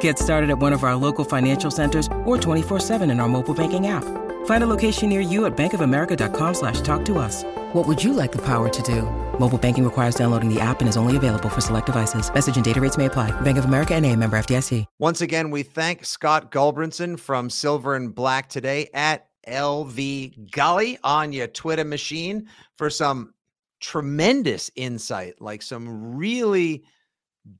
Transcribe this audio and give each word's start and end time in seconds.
Get 0.00 0.18
started 0.18 0.50
at 0.50 0.58
one 0.58 0.72
of 0.72 0.84
our 0.84 0.96
local 0.96 1.24
financial 1.24 1.70
centers 1.70 2.06
or 2.26 2.36
24-7 2.36 3.10
in 3.10 3.20
our 3.20 3.28
mobile 3.28 3.54
banking 3.54 3.86
app. 3.86 4.04
Find 4.46 4.62
a 4.64 4.66
location 4.66 5.08
near 5.08 5.20
you 5.20 5.46
at 5.46 5.56
bankofamerica.com 5.56 6.54
slash 6.54 6.80
talk 6.82 7.04
to 7.06 7.18
us. 7.18 7.44
What 7.72 7.86
would 7.86 8.02
you 8.02 8.12
like 8.12 8.32
the 8.32 8.44
power 8.44 8.68
to 8.68 8.82
do? 8.82 9.02
Mobile 9.38 9.58
banking 9.58 9.84
requires 9.84 10.14
downloading 10.14 10.52
the 10.52 10.60
app 10.60 10.80
and 10.80 10.88
is 10.88 10.96
only 10.96 11.16
available 11.16 11.48
for 11.48 11.60
select 11.60 11.86
devices. 11.86 12.32
Message 12.32 12.56
and 12.56 12.64
data 12.64 12.80
rates 12.80 12.98
may 12.98 13.06
apply. 13.06 13.30
Bank 13.40 13.58
of 13.58 13.64
America 13.64 13.94
and 13.94 14.04
a 14.04 14.14
member 14.14 14.38
FDIC. 14.38 14.84
Once 14.98 15.20
again, 15.20 15.50
we 15.50 15.62
thank 15.62 16.04
Scott 16.04 16.50
Gulbransen 16.50 17.18
from 17.18 17.50
Silver 17.50 17.94
and 17.94 18.14
Black 18.14 18.48
today 18.48 18.90
at 18.94 19.28
LV 19.46 20.50
Gully 20.50 20.98
on 21.02 21.32
your 21.32 21.46
Twitter 21.46 21.84
machine 21.84 22.48
for 22.76 22.90
some 22.90 23.32
tremendous 23.80 24.70
insight, 24.76 25.40
like 25.40 25.62
some 25.62 26.16
really 26.16 26.84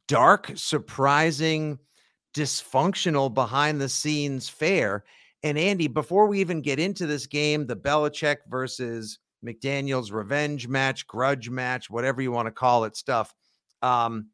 dark, 0.06 0.52
surprising– 0.54 1.78
dysfunctional 2.34 3.32
behind 3.32 3.80
the 3.80 3.88
scenes 3.88 4.48
fair. 4.48 5.04
And 5.42 5.56
Andy, 5.58 5.88
before 5.88 6.26
we 6.26 6.40
even 6.40 6.60
get 6.60 6.78
into 6.78 7.06
this 7.06 7.26
game, 7.26 7.66
the 7.66 7.76
Belichick 7.76 8.38
versus 8.48 9.18
McDaniels 9.44 10.12
revenge 10.12 10.66
match, 10.68 11.06
grudge 11.06 11.48
match, 11.48 11.88
whatever 11.88 12.20
you 12.20 12.32
want 12.32 12.46
to 12.46 12.52
call 12.52 12.84
it, 12.84 12.96
stuff. 12.96 13.34
Um, 13.82 14.28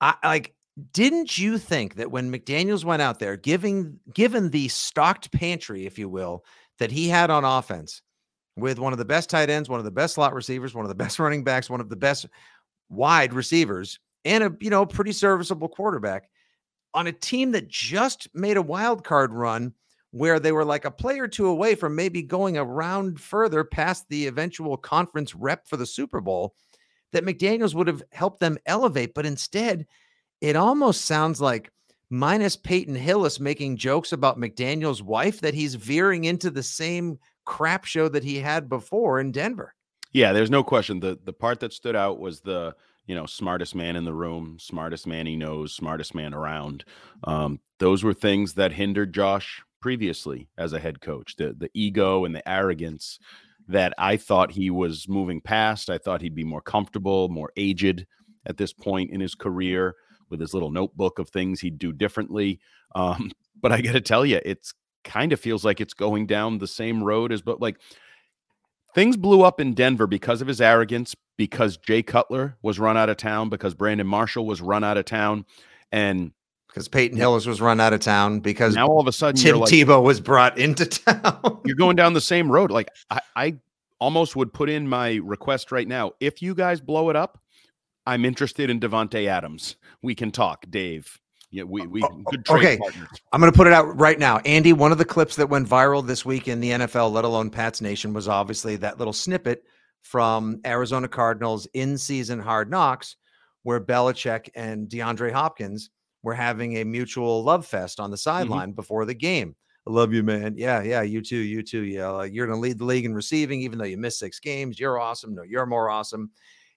I 0.00 0.14
like. 0.24 0.52
Didn't 0.92 1.38
you 1.38 1.56
think 1.56 1.94
that 1.94 2.10
when 2.10 2.30
McDaniels 2.30 2.84
went 2.84 3.00
out 3.00 3.18
there, 3.18 3.36
giving 3.36 3.98
given 4.12 4.50
the 4.50 4.68
stocked 4.68 5.32
pantry, 5.32 5.86
if 5.86 5.98
you 5.98 6.06
will, 6.08 6.44
that 6.78 6.90
he 6.90 7.08
had 7.08 7.30
on 7.30 7.44
offense, 7.44 8.02
with 8.56 8.78
one 8.78 8.92
of 8.92 8.98
the 8.98 9.04
best 9.04 9.30
tight 9.30 9.50
ends, 9.50 9.68
one 9.68 9.78
of 9.78 9.84
the 9.84 9.90
best 9.90 10.14
slot 10.14 10.34
receivers, 10.34 10.74
one 10.74 10.84
of 10.84 10.88
the 10.88 10.94
best 10.94 11.18
running 11.20 11.44
backs, 11.44 11.70
one 11.70 11.80
of 11.80 11.88
the 11.88 11.96
best 11.96 12.26
wide 12.88 13.32
receivers, 13.32 13.98
and 14.24 14.44
a 14.44 14.54
you 14.60 14.70
know 14.70 14.84
pretty 14.84 15.12
serviceable 15.12 15.68
quarterback, 15.68 16.28
on 16.96 17.06
a 17.06 17.12
team 17.12 17.52
that 17.52 17.68
just 17.68 18.26
made 18.34 18.56
a 18.56 18.62
wild 18.62 19.04
card 19.04 19.32
run 19.32 19.72
where 20.10 20.40
they 20.40 20.50
were 20.50 20.64
like 20.64 20.86
a 20.86 20.90
play 20.90 21.18
or 21.18 21.28
two 21.28 21.46
away 21.46 21.74
from 21.74 21.94
maybe 21.94 22.22
going 22.22 22.56
around 22.56 23.20
further 23.20 23.62
past 23.62 24.08
the 24.08 24.26
eventual 24.26 24.78
conference 24.78 25.34
rep 25.34 25.68
for 25.68 25.76
the 25.76 25.84
Super 25.84 26.22
Bowl, 26.22 26.54
that 27.12 27.24
McDaniels 27.24 27.74
would 27.74 27.86
have 27.86 28.02
helped 28.12 28.40
them 28.40 28.56
elevate. 28.64 29.12
But 29.14 29.26
instead, 29.26 29.86
it 30.40 30.56
almost 30.56 31.04
sounds 31.04 31.40
like 31.40 31.70
minus 32.08 32.56
Peyton 32.56 32.94
Hillis 32.94 33.38
making 33.40 33.76
jokes 33.76 34.12
about 34.12 34.38
McDaniel's 34.38 35.02
wife 35.02 35.40
that 35.40 35.54
he's 35.54 35.74
veering 35.74 36.24
into 36.24 36.50
the 36.50 36.62
same 36.62 37.18
crap 37.44 37.84
show 37.84 38.08
that 38.08 38.24
he 38.24 38.38
had 38.38 38.70
before 38.70 39.20
in 39.20 39.32
Denver. 39.32 39.74
Yeah, 40.12 40.32
there's 40.32 40.50
no 40.50 40.64
question. 40.64 40.98
The 40.98 41.18
the 41.24 41.32
part 41.32 41.60
that 41.60 41.74
stood 41.74 41.94
out 41.94 42.18
was 42.18 42.40
the 42.40 42.74
you 43.06 43.14
know, 43.14 43.26
smartest 43.26 43.74
man 43.74 43.96
in 43.96 44.04
the 44.04 44.12
room, 44.12 44.56
smartest 44.60 45.06
man 45.06 45.26
he 45.26 45.36
knows, 45.36 45.72
smartest 45.72 46.14
man 46.14 46.34
around. 46.34 46.84
Um, 47.24 47.60
those 47.78 48.02
were 48.02 48.14
things 48.14 48.54
that 48.54 48.72
hindered 48.72 49.14
Josh 49.14 49.62
previously 49.80 50.48
as 50.58 50.72
a 50.72 50.80
head 50.80 51.00
coach. 51.00 51.36
The 51.36 51.54
the 51.56 51.70
ego 51.74 52.24
and 52.24 52.34
the 52.34 52.46
arrogance 52.48 53.18
that 53.68 53.92
I 53.98 54.16
thought 54.16 54.52
he 54.52 54.70
was 54.70 55.08
moving 55.08 55.40
past. 55.40 55.90
I 55.90 55.98
thought 55.98 56.22
he'd 56.22 56.34
be 56.34 56.44
more 56.44 56.60
comfortable, 56.60 57.28
more 57.28 57.52
aged 57.56 58.06
at 58.46 58.56
this 58.56 58.72
point 58.72 59.10
in 59.10 59.20
his 59.20 59.34
career 59.34 59.94
with 60.30 60.40
his 60.40 60.54
little 60.54 60.70
notebook 60.70 61.18
of 61.18 61.28
things 61.28 61.60
he'd 61.60 61.78
do 61.78 61.92
differently. 61.92 62.60
Um, 62.94 63.32
but 63.60 63.72
I 63.72 63.82
got 63.82 63.92
to 63.92 64.00
tell 64.00 64.24
you, 64.24 64.40
it's 64.42 64.72
kind 65.04 65.34
of 65.34 65.40
feels 65.40 65.66
like 65.66 65.82
it's 65.82 65.92
going 65.92 66.26
down 66.26 66.56
the 66.56 66.68
same 66.68 67.04
road 67.04 67.30
as, 67.30 67.42
but 67.42 67.60
like 67.60 67.76
things 68.94 69.18
blew 69.18 69.42
up 69.42 69.60
in 69.60 69.74
Denver 69.74 70.06
because 70.06 70.40
of 70.40 70.48
his 70.48 70.62
arrogance, 70.62 71.14
because 71.36 71.76
Jay 71.76 72.02
Cutler 72.02 72.56
was 72.62 72.78
run 72.78 72.96
out 72.96 73.08
of 73.08 73.16
town, 73.16 73.48
because 73.48 73.74
Brandon 73.74 74.06
Marshall 74.06 74.46
was 74.46 74.60
run 74.60 74.84
out 74.84 74.96
of 74.96 75.04
town, 75.04 75.44
and 75.92 76.32
because 76.68 76.88
Peyton 76.88 77.16
Hillis 77.16 77.46
was 77.46 77.60
run 77.60 77.80
out 77.80 77.92
of 77.92 78.00
town, 78.00 78.40
because 78.40 78.74
now 78.74 78.86
all 78.86 79.00
of 79.00 79.06
a 79.06 79.12
sudden 79.12 79.40
Tim 79.40 79.58
like, 79.58 79.72
Tebow 79.72 80.02
was 80.02 80.20
brought 80.20 80.58
into 80.58 80.84
town. 80.86 81.60
you're 81.64 81.76
going 81.76 81.96
down 81.96 82.12
the 82.12 82.20
same 82.20 82.50
road. 82.50 82.70
Like 82.70 82.88
I, 83.10 83.20
I 83.34 83.56
almost 83.98 84.36
would 84.36 84.52
put 84.52 84.68
in 84.68 84.88
my 84.88 85.14
request 85.22 85.72
right 85.72 85.88
now. 85.88 86.12
If 86.20 86.42
you 86.42 86.54
guys 86.54 86.80
blow 86.80 87.10
it 87.10 87.16
up, 87.16 87.40
I'm 88.06 88.24
interested 88.24 88.70
in 88.70 88.78
Davante 88.78 89.26
Adams. 89.26 89.76
We 90.02 90.14
can 90.14 90.30
talk, 90.30 90.64
Dave. 90.70 91.18
Yeah, 91.50 91.62
we 91.62 91.86
we 91.86 92.02
oh, 92.02 92.22
okay. 92.50 92.76
Partners. 92.76 93.08
I'm 93.32 93.40
going 93.40 93.50
to 93.52 93.56
put 93.56 93.66
it 93.66 93.72
out 93.72 93.98
right 93.98 94.18
now, 94.18 94.38
Andy. 94.38 94.72
One 94.72 94.92
of 94.92 94.98
the 94.98 95.04
clips 95.04 95.36
that 95.36 95.48
went 95.48 95.68
viral 95.68 96.06
this 96.06 96.24
week 96.24 96.48
in 96.48 96.60
the 96.60 96.70
NFL, 96.70 97.10
let 97.12 97.24
alone 97.24 97.50
Pat's 97.50 97.80
Nation, 97.80 98.12
was 98.12 98.28
obviously 98.28 98.76
that 98.76 98.98
little 98.98 99.12
snippet 99.12 99.64
from 100.06 100.60
Arizona 100.64 101.08
Cardinals 101.08 101.66
in 101.74 101.98
season 101.98 102.38
Hard 102.38 102.70
Knocks, 102.70 103.16
where 103.64 103.80
Belichick 103.80 104.48
and 104.54 104.88
DeAndre 104.88 105.32
Hopkins 105.32 105.90
were 106.22 106.32
having 106.32 106.76
a 106.76 106.84
mutual 106.84 107.42
love 107.42 107.66
fest 107.66 107.98
on 107.98 108.10
the 108.10 108.16
mm-hmm. 108.16 108.20
sideline 108.20 108.68
mm-hmm. 108.68 108.76
before 108.76 109.04
the 109.04 109.14
game. 109.14 109.56
I 109.84 109.90
love 109.90 110.12
you, 110.12 110.22
man. 110.22 110.54
Yeah, 110.56 110.82
yeah, 110.82 111.02
you 111.02 111.20
too, 111.22 111.36
you 111.36 111.62
too. 111.62 111.82
Yeah, 111.82 112.22
you're 112.22 112.46
going 112.46 112.56
to 112.56 112.62
lead 112.62 112.78
the 112.78 112.84
league 112.84 113.04
in 113.04 113.14
receiving, 113.14 113.60
even 113.62 113.78
though 113.78 113.84
you 113.84 113.98
missed 113.98 114.20
six 114.20 114.38
games. 114.38 114.78
You're 114.78 115.00
awesome. 115.00 115.34
No, 115.34 115.42
you're 115.42 115.66
more 115.66 115.90
awesome. 115.90 116.30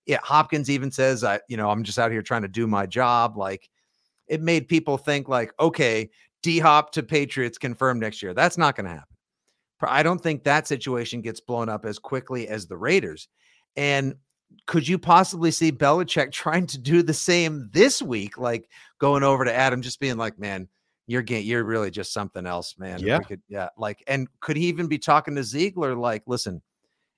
Yeah, 0.08 0.20
Hopkins 0.24 0.70
even 0.70 0.92
says, 0.92 1.24
"I, 1.24 1.40
you 1.48 1.58
know, 1.58 1.70
I'm 1.70 1.84
just 1.84 2.00
out 2.00 2.12
here 2.12 2.24
trying 2.24 2.42
to 2.42 2.48
do 2.48 2.66
my 2.66 2.88
job." 2.88 3.38
Like 3.38 3.70
it 4.28 4.42
made 4.42 4.68
people 4.68 4.98
think 4.98 5.30
like, 5.30 5.54
okay, 5.60 6.10
D 6.42 6.58
Hop 6.60 6.92
to 6.94 7.04
Patriots 7.04 7.60
confirmed 7.60 8.00
next 8.00 8.24
year. 8.24 8.34
That's 8.34 8.58
not 8.58 8.76
going 8.76 8.86
to 8.86 8.92
happen. 8.92 9.16
I 9.88 10.04
don't 10.04 10.22
think 10.22 10.44
that 10.44 10.68
situation 10.68 11.22
gets 11.22 11.40
blown 11.40 11.70
up 11.70 11.86
as 11.86 12.00
quickly 12.00 12.48
as 12.48 12.68
the 12.68 12.78
Raiders. 12.78 13.28
And 13.78 14.16
could 14.66 14.88
you 14.88 14.98
possibly 14.98 15.52
see 15.52 15.72
Belichick 15.72 16.32
trying 16.34 16.68
to 16.68 16.78
do 16.78 17.02
the 17.04 17.14
same 17.14 17.70
this 17.72 18.02
week, 18.02 18.38
like 18.38 18.70
going 19.00 19.24
over 19.24 19.46
to 19.46 19.54
Adam, 19.54 19.82
just 19.82 20.00
being 20.00 20.18
like, 20.18 20.40
"Man, 20.40 20.68
you're 21.08 21.22
getting, 21.22 21.48
you're 21.48 21.64
really 21.64 21.92
just 21.92 22.14
something 22.14 22.46
else, 22.46 22.76
man." 22.78 23.00
Yeah, 23.00 23.20
could, 23.20 23.42
yeah. 23.48 23.70
Like, 23.78 24.04
and 24.08 24.28
could 24.42 24.58
he 24.58 24.68
even 24.68 24.88
be 24.88 24.98
talking 24.98 25.36
to 25.36 25.44
Ziegler, 25.44 25.96
like, 25.96 26.24
"Listen, 26.26 26.62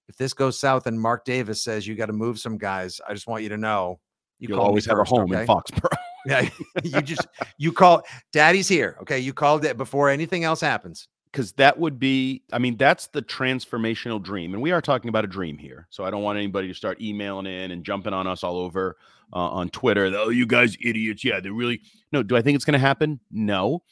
if 0.07 0.17
this 0.17 0.33
goes 0.33 0.59
south 0.59 0.87
and 0.87 0.99
Mark 0.99 1.25
Davis 1.25 1.63
says 1.63 1.87
you 1.87 1.95
got 1.95 2.07
to 2.07 2.13
move 2.13 2.39
some 2.39 2.57
guys, 2.57 2.99
I 3.07 3.13
just 3.13 3.27
want 3.27 3.43
you 3.43 3.49
to 3.49 3.57
know 3.57 3.99
you 4.39 4.53
will 4.53 4.61
always 4.61 4.85
have 4.85 4.97
first, 4.97 5.11
a 5.11 5.15
home 5.15 5.31
okay? 5.31 5.41
in 5.41 5.47
Foxborough." 5.47 5.97
Yeah, 6.23 6.47
you 6.83 7.01
just 7.01 7.27
you 7.57 7.71
call 7.71 8.03
daddy's 8.31 8.67
here. 8.67 8.95
Okay, 9.01 9.17
you 9.17 9.33
called 9.33 9.65
it 9.65 9.75
before 9.75 10.07
anything 10.07 10.43
else 10.43 10.61
happens. 10.61 11.07
Because 11.31 11.53
that 11.53 11.79
would 11.79 11.97
be, 11.97 12.43
I 12.51 12.59
mean, 12.59 12.75
that's 12.75 13.07
the 13.07 13.21
transformational 13.21 14.21
dream, 14.21 14.53
and 14.53 14.61
we 14.61 14.71
are 14.71 14.81
talking 14.81 15.07
about 15.07 15.23
a 15.23 15.29
dream 15.29 15.57
here. 15.57 15.87
So 15.89 16.03
I 16.03 16.11
don't 16.11 16.23
want 16.23 16.37
anybody 16.37 16.67
to 16.67 16.73
start 16.73 16.99
emailing 17.01 17.45
in 17.45 17.71
and 17.71 17.85
jumping 17.85 18.13
on 18.13 18.27
us 18.27 18.43
all 18.43 18.57
over 18.57 18.97
uh, 19.31 19.37
on 19.37 19.69
Twitter. 19.69 20.11
Oh, 20.13 20.29
you 20.29 20.45
guys 20.45 20.75
idiots! 20.83 21.23
Yeah, 21.23 21.39
they're 21.39 21.53
really 21.53 21.81
no. 22.11 22.21
Do 22.21 22.35
I 22.35 22.41
think 22.41 22.55
it's 22.55 22.65
going 22.65 22.73
to 22.73 22.79
happen? 22.79 23.21
No, 23.31 23.83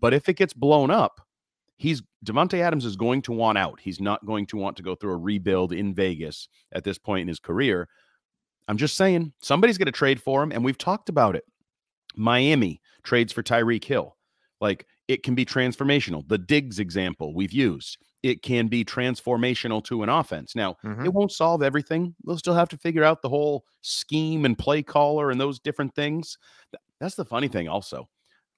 but 0.00 0.12
if 0.12 0.28
it 0.28 0.34
gets 0.34 0.52
blown 0.52 0.90
up, 0.90 1.20
he's 1.76 2.02
Davante 2.26 2.58
Adams 2.58 2.84
is 2.84 2.96
going 2.96 3.22
to 3.22 3.32
want 3.32 3.58
out. 3.58 3.78
He's 3.80 4.00
not 4.00 4.26
going 4.26 4.46
to 4.46 4.56
want 4.56 4.76
to 4.78 4.82
go 4.82 4.94
through 4.94 5.12
a 5.12 5.18
rebuild 5.18 5.72
in 5.72 5.94
Vegas 5.94 6.48
at 6.72 6.84
this 6.84 6.98
point 6.98 7.22
in 7.22 7.28
his 7.28 7.38
career. 7.38 7.88
I'm 8.66 8.76
just 8.76 8.96
saying 8.96 9.32
somebody's 9.40 9.78
going 9.78 9.86
to 9.86 9.92
trade 9.92 10.20
for 10.20 10.42
him, 10.42 10.52
and 10.52 10.64
we've 10.64 10.76
talked 10.76 11.08
about 11.08 11.36
it. 11.36 11.44
Miami 12.16 12.80
trades 13.04 13.32
for 13.32 13.42
Tyreek 13.42 13.84
Hill. 13.84 14.16
Like 14.60 14.86
it 15.08 15.22
can 15.22 15.34
be 15.34 15.44
transformational. 15.44 16.26
The 16.28 16.38
Diggs 16.38 16.78
example 16.78 17.34
we've 17.34 17.52
used, 17.52 17.98
it 18.22 18.42
can 18.42 18.68
be 18.68 18.84
transformational 18.84 19.82
to 19.84 20.02
an 20.02 20.08
offense. 20.08 20.54
Now, 20.54 20.76
mm-hmm. 20.84 21.04
it 21.04 21.12
won't 21.12 21.32
solve 21.32 21.62
everything. 21.62 22.14
They'll 22.24 22.38
still 22.38 22.54
have 22.54 22.68
to 22.68 22.78
figure 22.78 23.04
out 23.04 23.22
the 23.22 23.28
whole 23.28 23.64
scheme 23.80 24.44
and 24.44 24.56
play 24.56 24.82
caller 24.82 25.30
and 25.30 25.40
those 25.40 25.58
different 25.58 25.94
things. 25.94 26.36
That's 27.00 27.14
the 27.14 27.24
funny 27.24 27.48
thing, 27.48 27.68
also. 27.68 28.08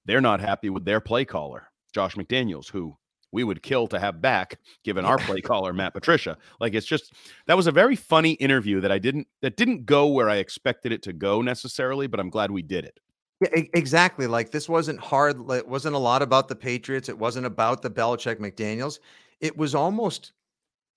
They're 0.05 0.21
not 0.21 0.41
happy 0.41 0.69
with 0.69 0.83
their 0.83 0.99
play 0.99 1.25
caller, 1.25 1.67
Josh 1.93 2.15
McDaniels, 2.15 2.69
who 2.69 2.97
we 3.31 3.43
would 3.43 3.63
kill 3.63 3.87
to 3.87 3.99
have 3.99 4.21
back 4.21 4.59
given 4.83 5.05
our 5.05 5.17
play 5.17 5.41
caller 5.41 5.73
Matt 5.73 5.93
Patricia. 5.93 6.37
Like 6.59 6.73
it's 6.73 6.85
just 6.85 7.13
that 7.47 7.55
was 7.55 7.67
a 7.67 7.71
very 7.71 7.95
funny 7.95 8.31
interview 8.33 8.81
that 8.81 8.91
I 8.91 8.99
didn't 8.99 9.27
that 9.41 9.57
didn't 9.57 9.85
go 9.85 10.07
where 10.07 10.29
I 10.29 10.37
expected 10.37 10.91
it 10.91 11.01
to 11.03 11.13
go 11.13 11.41
necessarily, 11.41 12.07
but 12.07 12.19
I'm 12.19 12.29
glad 12.29 12.51
we 12.51 12.61
did 12.61 12.83
it. 12.83 12.99
Yeah, 13.41 13.49
exactly. 13.73 14.27
Like 14.27 14.51
this 14.51 14.69
wasn't 14.69 14.99
hard. 14.99 15.49
It 15.51 15.67
wasn't 15.67 15.95
a 15.95 15.99
lot 15.99 16.21
about 16.21 16.47
the 16.47 16.55
Patriots. 16.55 17.09
It 17.09 17.17
wasn't 17.17 17.45
about 17.45 17.81
the 17.81 17.89
Belichick 17.89 18.37
McDaniels. 18.37 18.99
It 19.39 19.57
was 19.57 19.73
almost 19.73 20.33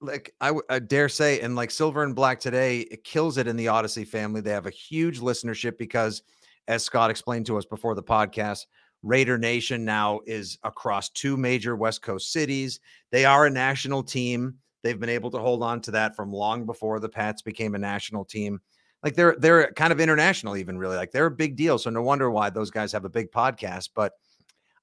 like 0.01 0.35
I, 0.41 0.53
I 0.71 0.81
dare 0.81 1.09
say, 1.09 1.41
and 1.41 1.57
like 1.57 1.71
Silver 1.71 2.05
and 2.05 2.17
Black 2.17 2.41
today, 2.41 2.81
it 2.81 3.05
kills 3.05 3.39
it 3.39 3.49
in 3.49 3.57
the 3.57 3.67
Audacy 3.67 4.07
family. 4.07 4.41
They 4.41 4.51
have 4.53 4.67
a 4.67 4.71
huge 4.71 5.21
listenership 5.21 5.79
because, 5.79 6.23
as 6.69 6.85
Scott 6.85 7.11
explained 7.11 7.47
to 7.47 7.59
us 7.59 7.67
before 7.67 7.95
the 7.95 8.03
podcast, 8.05 8.67
Raider 9.03 9.39
Nation 9.39 9.85
now 9.85 10.21
is 10.27 10.59
across 10.65 11.11
two 11.11 11.37
major 11.37 11.77
West 11.77 12.03
Coast 12.03 12.33
cities. 12.33 12.81
They 13.13 13.25
are 13.27 13.47
a 13.47 13.51
national 13.51 14.03
team. 14.05 14.57
They've 14.83 15.01
been 15.01 15.11
able 15.11 15.31
to 15.33 15.39
hold 15.39 15.63
on 15.63 15.81
to 15.83 15.93
that 15.93 16.17
from 16.17 16.33
long 16.33 16.67
before 16.67 17.01
the 17.01 17.09
Pats 17.09 17.43
became 17.43 17.75
a 17.75 17.79
national 17.79 18.25
team. 18.25 18.61
Like 19.05 19.15
they're 19.15 19.37
they're 19.39 19.71
kind 19.73 19.93
of 19.93 20.01
international, 20.01 20.57
even 20.57 20.79
really. 20.79 20.97
Like 20.97 21.13
they're 21.13 21.27
a 21.27 21.31
big 21.31 21.57
deal. 21.57 21.79
So 21.79 21.91
no 21.91 22.03
wonder 22.03 22.31
why 22.31 22.51
those 22.51 22.71
guys 22.71 22.91
have 22.93 23.05
a 23.05 23.11
big 23.11 23.31
podcast. 23.31 23.91
But 23.95 24.15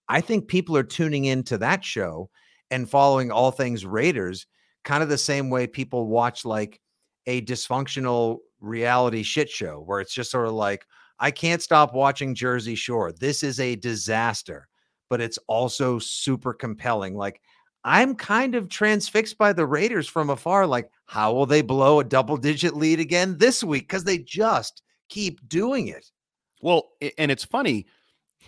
I 0.08 0.22
think 0.22 0.48
people 0.48 0.78
are 0.78 0.84
tuning 0.84 1.26
into 1.26 1.58
that 1.58 1.84
show 1.84 2.30
and 2.70 2.90
following 2.90 3.32
all 3.32 3.52
things 3.52 3.86
Raiders, 3.86 4.46
kind 4.84 5.02
of 5.02 5.10
the 5.10 5.18
same 5.18 5.50
way 5.50 5.68
people 5.68 6.08
watch 6.08 6.46
like 6.46 6.80
a 7.26 7.42
dysfunctional 7.42 8.38
reality 8.60 9.24
shit 9.24 9.50
show 9.50 9.82
where 9.86 10.00
it's 10.00 10.14
just 10.14 10.32
sort 10.32 10.48
of 10.48 10.54
like, 10.54 10.86
I 11.20 11.32
can't 11.32 11.62
stop 11.62 11.94
watching 11.94 12.36
Jersey 12.36 12.76
Shore. 12.76 13.12
This 13.12 13.44
is 13.44 13.60
a 13.60 13.76
disaster, 13.76 14.68
but 15.10 15.22
it's 15.22 15.40
also 15.48 16.00
super 16.00 16.54
compelling. 16.54 17.16
Like, 17.16 17.42
I'm 17.84 18.16
kind 18.16 18.56
of 18.56 18.70
transfixed 18.70 19.38
by 19.38 19.54
the 19.54 19.66
Raiders 19.66 20.08
from 20.08 20.30
afar. 20.30 20.68
Like, 20.68 20.90
how 21.06 21.34
will 21.34 21.46
they 21.46 21.62
blow 21.62 22.00
a 22.00 22.04
double 22.04 22.38
digit 22.38 22.76
lead 22.76 23.00
again 23.00 23.38
this 23.38 23.64
week? 23.64 23.88
Because 23.88 24.04
they 24.04 24.20
just 24.20 24.84
keep 25.10 25.48
doing 25.50 25.88
it. 25.88 26.12
Well, 26.62 26.90
and 27.18 27.32
it's 27.32 27.44
funny, 27.44 27.88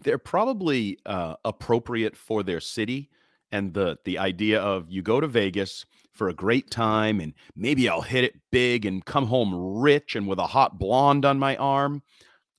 they're 0.03 0.17
probably 0.17 0.99
uh, 1.05 1.35
appropriate 1.45 2.15
for 2.15 2.43
their 2.43 2.59
city 2.59 3.09
and 3.53 3.73
the 3.73 3.97
the 4.03 4.17
idea 4.17 4.59
of 4.59 4.89
you 4.89 5.01
go 5.01 5.21
to 5.21 5.27
Vegas 5.27 5.85
for 6.11 6.27
a 6.27 6.33
great 6.33 6.69
time 6.69 7.19
and 7.19 7.33
maybe 7.55 7.87
I'll 7.87 8.01
hit 8.01 8.23
it 8.23 8.33
big 8.51 8.85
and 8.85 9.05
come 9.05 9.27
home 9.27 9.79
rich 9.79 10.15
and 10.15 10.27
with 10.27 10.39
a 10.39 10.47
hot 10.47 10.79
blonde 10.79 11.23
on 11.23 11.39
my 11.39 11.55
arm 11.57 12.01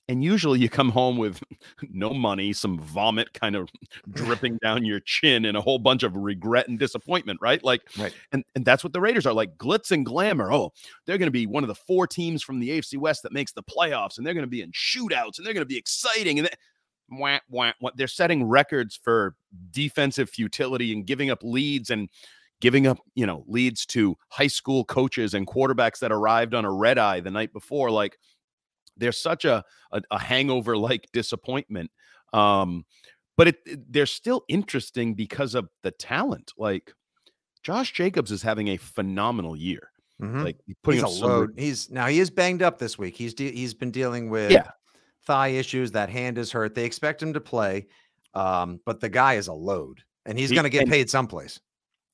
and 0.07 0.23
usually 0.23 0.59
you 0.59 0.69
come 0.69 0.89
home 0.89 1.17
with 1.17 1.41
no 1.89 2.13
money, 2.13 2.53
some 2.53 2.79
vomit 2.79 3.33
kind 3.33 3.55
of 3.55 3.69
dripping 4.11 4.57
down 4.57 4.85
your 4.85 4.99
chin, 4.99 5.45
and 5.45 5.57
a 5.57 5.61
whole 5.61 5.79
bunch 5.79 6.03
of 6.03 6.15
regret 6.15 6.67
and 6.67 6.77
disappointment, 6.77 7.39
right? 7.41 7.63
Like, 7.63 7.81
right. 7.97 8.13
and 8.31 8.43
and 8.55 8.65
that's 8.65 8.83
what 8.83 8.93
the 8.93 9.01
Raiders 9.01 9.25
are 9.25 9.33
like 9.33 9.57
glitz 9.57 9.91
and 9.91 10.05
glamour. 10.05 10.51
Oh, 10.51 10.71
they're 11.05 11.17
going 11.17 11.27
to 11.27 11.31
be 11.31 11.47
one 11.47 11.63
of 11.63 11.67
the 11.67 11.75
four 11.75 12.07
teams 12.07 12.43
from 12.43 12.59
the 12.59 12.69
AFC 12.69 12.97
West 12.97 13.23
that 13.23 13.33
makes 13.33 13.51
the 13.51 13.63
playoffs, 13.63 14.17
and 14.17 14.25
they're 14.25 14.33
going 14.33 14.43
to 14.43 14.47
be 14.47 14.61
in 14.61 14.71
shootouts, 14.71 15.37
and 15.37 15.45
they're 15.45 15.53
going 15.53 15.61
to 15.61 15.65
be 15.65 15.77
exciting, 15.77 16.39
and. 16.39 16.47
They, 16.47 16.53
wah, 17.07 17.37
wah, 17.49 17.71
wah, 17.79 17.91
they're 17.95 18.07
setting 18.07 18.43
records 18.43 18.99
for 19.01 19.35
defensive 19.69 20.27
futility 20.27 20.91
and 20.91 21.05
giving 21.05 21.29
up 21.29 21.43
leads 21.43 21.91
and 21.91 22.09
giving 22.61 22.87
up, 22.87 22.97
you 23.13 23.25
know, 23.25 23.43
leads 23.47 23.85
to 23.85 24.15
high 24.29 24.47
school 24.47 24.83
coaches 24.85 25.33
and 25.33 25.45
quarterbacks 25.45 25.99
that 25.99 26.11
arrived 26.11 26.53
on 26.53 26.65
a 26.65 26.71
red 26.71 26.97
eye 26.97 27.19
the 27.19 27.31
night 27.31 27.53
before. 27.53 27.91
Like, 27.91 28.17
there's 28.97 29.17
such 29.17 29.45
a 29.45 29.63
a, 29.91 30.01
a 30.11 30.19
hangover 30.19 30.77
like 30.77 31.07
disappointment. 31.13 31.91
Um, 32.33 32.85
but 33.37 33.49
it, 33.49 33.57
it, 33.65 33.91
they're 33.91 34.05
still 34.05 34.43
interesting 34.47 35.13
because 35.13 35.55
of 35.55 35.67
the 35.83 35.91
talent. 35.91 36.53
Like 36.57 36.93
Josh 37.63 37.91
Jacobs 37.93 38.31
is 38.31 38.41
having 38.41 38.69
a 38.69 38.77
phenomenal 38.77 39.55
year. 39.55 39.91
Mm-hmm. 40.21 40.43
Like 40.43 40.57
putting 40.83 41.03
he's 41.03 41.21
a 41.21 41.25
load. 41.25 41.53
He's 41.57 41.89
now 41.89 42.07
he 42.07 42.19
is 42.19 42.29
banged 42.29 42.61
up 42.61 42.77
this 42.77 42.97
week. 42.97 43.17
He's 43.17 43.33
de- 43.33 43.51
he's 43.51 43.73
been 43.73 43.91
dealing 43.91 44.29
with 44.29 44.51
yeah. 44.51 44.69
thigh 45.25 45.49
issues. 45.49 45.91
That 45.91 46.09
hand 46.09 46.37
is 46.37 46.51
hurt. 46.51 46.73
They 46.73 46.85
expect 46.85 47.21
him 47.21 47.33
to 47.33 47.41
play, 47.41 47.87
um, 48.33 48.79
but 48.85 49.01
the 49.01 49.09
guy 49.09 49.33
is 49.33 49.47
a 49.47 49.53
load, 49.53 50.01
and 50.25 50.39
he's 50.39 50.51
going 50.51 50.63
to 50.63 50.69
get 50.69 50.83
and, 50.83 50.91
paid 50.91 51.09
someplace. 51.09 51.59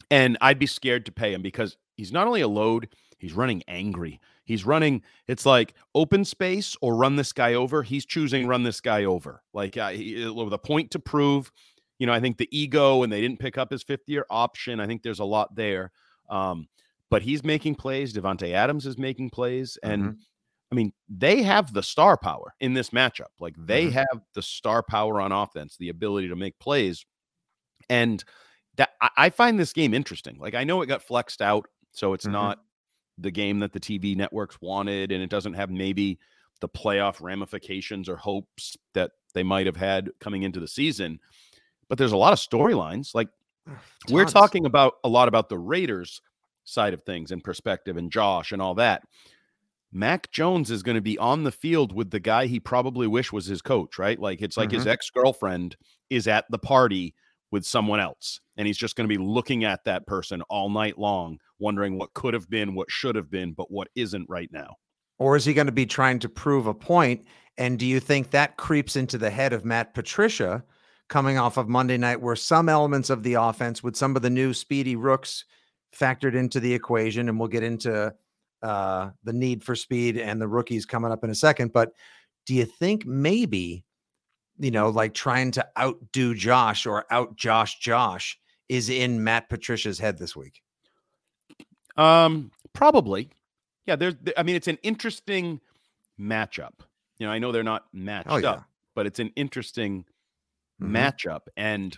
And 0.09 0.37
I'd 0.41 0.57
be 0.57 0.65
scared 0.65 1.05
to 1.05 1.11
pay 1.11 1.31
him 1.31 1.43
because 1.43 1.77
he's 1.95 2.11
not 2.11 2.25
only 2.25 2.41
a 2.41 2.47
load, 2.47 2.89
he's 3.19 3.33
running 3.33 3.61
angry. 3.67 4.19
He's 4.51 4.65
running. 4.65 5.01
It's 5.29 5.45
like 5.45 5.75
open 5.95 6.25
space 6.25 6.75
or 6.81 6.95
run 6.95 7.15
this 7.15 7.31
guy 7.31 7.53
over. 7.53 7.83
He's 7.83 8.05
choosing 8.05 8.47
run 8.47 8.63
this 8.63 8.81
guy 8.81 9.05
over. 9.05 9.41
Like 9.53 9.77
uh, 9.77 9.91
he, 9.91 10.27
with 10.29 10.51
a 10.51 10.57
point 10.57 10.91
to 10.91 10.99
prove. 10.99 11.51
You 11.99 12.07
know, 12.07 12.13
I 12.13 12.19
think 12.19 12.37
the 12.37 12.49
ego 12.51 13.03
and 13.03 13.13
they 13.13 13.21
didn't 13.21 13.39
pick 13.39 13.57
up 13.57 13.71
his 13.71 13.81
fifth 13.81 14.07
year 14.07 14.25
option. 14.29 14.81
I 14.81 14.87
think 14.87 15.03
there's 15.03 15.19
a 15.19 15.25
lot 15.25 15.55
there. 15.55 15.91
Um, 16.29 16.67
but 17.09 17.21
he's 17.21 17.45
making 17.45 17.75
plays. 17.75 18.13
Davante 18.13 18.51
Adams 18.51 18.85
is 18.85 18.97
making 18.97 19.29
plays, 19.29 19.77
and 19.83 20.03
mm-hmm. 20.03 20.19
I 20.71 20.75
mean 20.75 20.91
they 21.07 21.43
have 21.43 21.73
the 21.73 21.83
star 21.83 22.17
power 22.17 22.53
in 22.59 22.73
this 22.73 22.89
matchup. 22.89 23.31
Like 23.39 23.55
they 23.57 23.85
mm-hmm. 23.85 23.99
have 23.99 24.21
the 24.33 24.41
star 24.41 24.83
power 24.83 25.21
on 25.21 25.31
offense, 25.31 25.77
the 25.77 25.89
ability 25.89 26.27
to 26.27 26.35
make 26.35 26.59
plays, 26.59 27.05
and 27.89 28.21
that 28.75 28.89
I, 29.01 29.09
I 29.17 29.29
find 29.29 29.57
this 29.57 29.71
game 29.71 29.93
interesting. 29.93 30.37
Like 30.39 30.55
I 30.55 30.65
know 30.65 30.81
it 30.81 30.87
got 30.87 31.03
flexed 31.03 31.41
out, 31.41 31.67
so 31.93 32.13
it's 32.13 32.25
mm-hmm. 32.25 32.33
not 32.33 32.59
the 33.21 33.31
game 33.31 33.59
that 33.59 33.73
the 33.73 33.79
TV 33.79 34.15
networks 34.15 34.59
wanted, 34.61 35.11
and 35.11 35.23
it 35.23 35.29
doesn't 35.29 35.53
have 35.53 35.69
maybe 35.69 36.19
the 36.59 36.69
playoff 36.69 37.21
ramifications 37.21 38.07
or 38.07 38.15
hopes 38.15 38.77
that 38.93 39.11
they 39.33 39.43
might 39.43 39.65
have 39.65 39.77
had 39.77 40.11
coming 40.19 40.43
into 40.43 40.59
the 40.59 40.67
season. 40.67 41.19
But 41.89 41.97
there's 41.97 42.11
a 42.11 42.17
lot 42.17 42.33
of 42.33 42.39
storylines. 42.39 43.13
Like 43.13 43.29
we're 44.09 44.25
talking 44.25 44.65
about 44.65 44.95
a 45.03 45.09
lot 45.09 45.27
about 45.27 45.49
the 45.49 45.57
Raiders 45.57 46.21
side 46.63 46.93
of 46.93 47.03
things 47.03 47.31
and 47.31 47.43
perspective 47.43 47.97
and 47.97 48.11
Josh 48.11 48.51
and 48.51 48.61
all 48.61 48.75
that. 48.75 49.03
Mac 49.91 50.31
Jones 50.31 50.71
is 50.71 50.83
going 50.83 50.95
to 50.95 51.01
be 51.01 51.17
on 51.17 51.43
the 51.43 51.51
field 51.51 51.93
with 51.93 52.11
the 52.11 52.19
guy 52.19 52.45
he 52.45 52.59
probably 52.59 53.07
wish 53.07 53.33
was 53.33 53.45
his 53.45 53.61
coach, 53.61 53.99
right? 53.99 54.17
Like 54.17 54.41
it's 54.41 54.55
like 54.55 54.69
mm-hmm. 54.69 54.77
his 54.77 54.87
ex-girlfriend 54.87 55.75
is 56.09 56.27
at 56.27 56.45
the 56.49 56.59
party 56.59 57.13
with 57.51 57.65
someone 57.65 57.99
else 57.99 58.39
and 58.57 58.65
he's 58.65 58.77
just 58.77 58.95
going 58.95 59.07
to 59.07 59.17
be 59.17 59.21
looking 59.21 59.63
at 59.63 59.83
that 59.83 60.07
person 60.07 60.41
all 60.43 60.69
night 60.69 60.97
long 60.97 61.37
wondering 61.59 61.97
what 61.97 62.13
could 62.13 62.33
have 62.33 62.49
been, 62.49 62.75
what 62.75 62.89
should 62.89 63.15
have 63.15 63.29
been, 63.29 63.53
but 63.53 63.71
what 63.71 63.87
isn't 63.95 64.29
right 64.29 64.49
now. 64.51 64.75
Or 65.19 65.35
is 65.35 65.45
he 65.45 65.53
going 65.53 65.67
to 65.67 65.71
be 65.71 65.85
trying 65.85 66.19
to 66.19 66.29
prove 66.29 66.67
a 66.67 66.73
point? 66.73 67.25
And 67.57 67.77
do 67.77 67.85
you 67.85 67.99
think 67.99 68.31
that 68.31 68.57
creeps 68.57 68.95
into 68.95 69.17
the 69.17 69.29
head 69.29 69.53
of 69.53 69.65
Matt 69.65 69.93
Patricia 69.93 70.63
coming 71.09 71.37
off 71.37 71.57
of 71.57 71.69
Monday 71.69 71.97
night, 71.97 72.21
where 72.21 72.35
some 72.35 72.69
elements 72.69 73.09
of 73.09 73.21
the 73.21 73.35
offense 73.35 73.83
with 73.83 73.95
some 73.95 74.15
of 74.15 74.21
the 74.21 74.29
new 74.29 74.53
speedy 74.53 74.95
rooks 74.95 75.45
factored 75.95 76.33
into 76.33 76.59
the 76.59 76.73
equation? 76.73 77.29
And 77.29 77.37
we'll 77.37 77.49
get 77.49 77.63
into 77.63 78.13
uh, 78.63 79.09
the 79.23 79.33
need 79.33 79.63
for 79.63 79.75
speed 79.75 80.17
and 80.17 80.41
the 80.41 80.47
rookies 80.47 80.85
coming 80.85 81.11
up 81.11 81.23
in 81.23 81.29
a 81.29 81.35
second. 81.35 81.71
But 81.71 81.91
do 82.47 82.55
you 82.55 82.65
think 82.65 83.05
maybe, 83.05 83.83
you 84.61 84.69
know, 84.69 84.89
like 84.89 85.13
trying 85.15 85.49
to 85.51 85.67
outdo 85.77 86.35
Josh 86.35 86.85
or 86.85 87.05
out 87.09 87.35
Josh 87.35 87.79
Josh 87.79 88.37
is 88.69 88.89
in 88.89 89.23
Matt 89.23 89.49
Patricia's 89.49 89.97
head 89.97 90.19
this 90.19 90.35
week? 90.35 90.61
Um, 91.97 92.51
probably. 92.73 93.31
Yeah, 93.87 93.95
there's 93.95 94.13
I 94.37 94.43
mean 94.43 94.55
it's 94.55 94.67
an 94.67 94.77
interesting 94.83 95.59
matchup. 96.19 96.73
You 97.17 97.25
know, 97.25 97.33
I 97.33 97.39
know 97.39 97.51
they're 97.51 97.63
not 97.63 97.85
matched 97.91 98.27
oh, 98.29 98.37
yeah. 98.37 98.51
up, 98.51 98.65
but 98.93 99.07
it's 99.07 99.19
an 99.19 99.31
interesting 99.35 100.05
mm-hmm. 100.81 100.95
matchup 100.95 101.41
and 101.57 101.97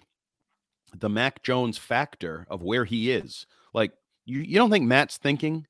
the 0.97 1.09
Mac 1.09 1.43
Jones 1.43 1.77
factor 1.77 2.47
of 2.49 2.63
where 2.63 2.85
he 2.85 3.11
is. 3.11 3.45
Like 3.73 3.91
you 4.25 4.39
you 4.39 4.55
don't 4.55 4.71
think 4.71 4.85
Matt's 4.85 5.17
thinking 5.17 5.67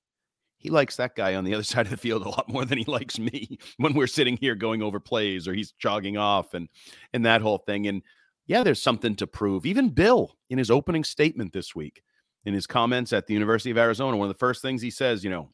he 0.63 0.70
likes 0.70 0.96
that 0.96 1.15
guy 1.15 1.36
on 1.36 1.43
the 1.43 1.53
other 1.53 1.63
side 1.63 1.86
of 1.86 1.91
the 1.91 1.98
field 1.98 2.25
a 2.25 2.29
lot 2.29 2.50
more 2.50 2.65
than 2.65 2.79
he 2.79 2.86
likes 2.86 3.20
me 3.20 3.60
when 3.77 3.93
we're 3.93 4.08
sitting 4.08 4.38
here 4.38 4.55
going 4.55 4.82
over 4.82 5.00
plays 5.00 5.48
or 5.48 5.53
he's 5.53 5.74
jogging 5.74 6.17
off 6.17 6.53
and 6.53 6.67
and 7.13 7.25
that 7.25 7.41
whole 7.41 7.60
thing 7.60 7.88
and 7.88 8.01
yeah, 8.46 8.63
there's 8.63 8.82
something 8.82 9.15
to 9.15 9.27
prove. 9.27 9.65
Even 9.65 9.89
Bill 9.89 10.36
in 10.50 10.58
his 10.58 10.70
opening 10.70 11.03
statement 11.03 11.53
this 11.53 11.74
week 11.74 12.03
in 12.46 12.53
his 12.53 12.67
comments 12.67 13.13
at 13.13 13.25
the 13.25 13.34
University 13.34 13.72
of 13.72 13.77
Arizona. 13.77 14.17
One 14.17 14.27
of 14.29 14.36
the 14.36 14.39
first 14.39 14.62
things 14.62 14.82
he 14.82 14.89
says, 14.89 15.24
you 15.24 15.29
know, 15.29 15.50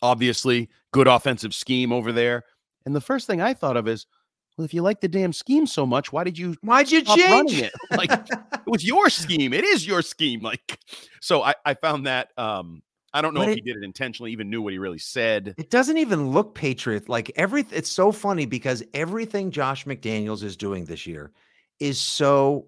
obviously 0.00 0.68
good 0.92 1.08
offensive 1.08 1.54
scheme 1.54 1.92
over 1.92 2.12
there. 2.12 2.44
And 2.86 2.94
the 2.94 3.00
first 3.00 3.26
thing 3.26 3.40
I 3.40 3.54
thought 3.54 3.76
of 3.76 3.88
is, 3.88 4.06
well, 4.56 4.64
if 4.64 4.72
you 4.72 4.82
like 4.82 5.00
the 5.00 5.08
damn 5.08 5.32
scheme 5.32 5.66
so 5.66 5.84
much, 5.84 6.12
why 6.12 6.22
did 6.22 6.38
you 6.38 6.54
why'd 6.60 6.90
you 6.90 7.02
change 7.02 7.60
it? 7.60 7.72
Like 7.90 8.12
it 8.12 8.30
was 8.66 8.84
your 8.84 9.10
scheme. 9.10 9.52
It 9.52 9.64
is 9.64 9.84
your 9.84 10.00
scheme. 10.00 10.40
Like 10.40 10.78
so 11.20 11.42
I, 11.42 11.54
I 11.64 11.74
found 11.74 12.06
that 12.06 12.28
um 12.38 12.82
I 13.14 13.22
don't 13.22 13.32
know 13.32 13.40
but 13.40 13.50
if 13.50 13.58
it, 13.58 13.64
he 13.64 13.72
did 13.72 13.76
it 13.76 13.84
intentionally, 13.84 14.32
even 14.32 14.50
knew 14.50 14.60
what 14.60 14.72
he 14.72 14.78
really 14.78 14.98
said. 14.98 15.54
It 15.56 15.70
doesn't 15.70 15.98
even 15.98 16.30
look 16.30 16.54
patriot 16.54 17.08
like 17.08 17.30
every 17.36 17.64
it's 17.70 17.88
so 17.88 18.10
funny 18.10 18.44
because 18.44 18.82
everything 18.92 19.52
Josh 19.52 19.84
McDaniels 19.84 20.42
is 20.42 20.56
doing 20.56 20.84
this 20.84 21.06
year 21.06 21.30
is 21.78 22.00
so 22.00 22.66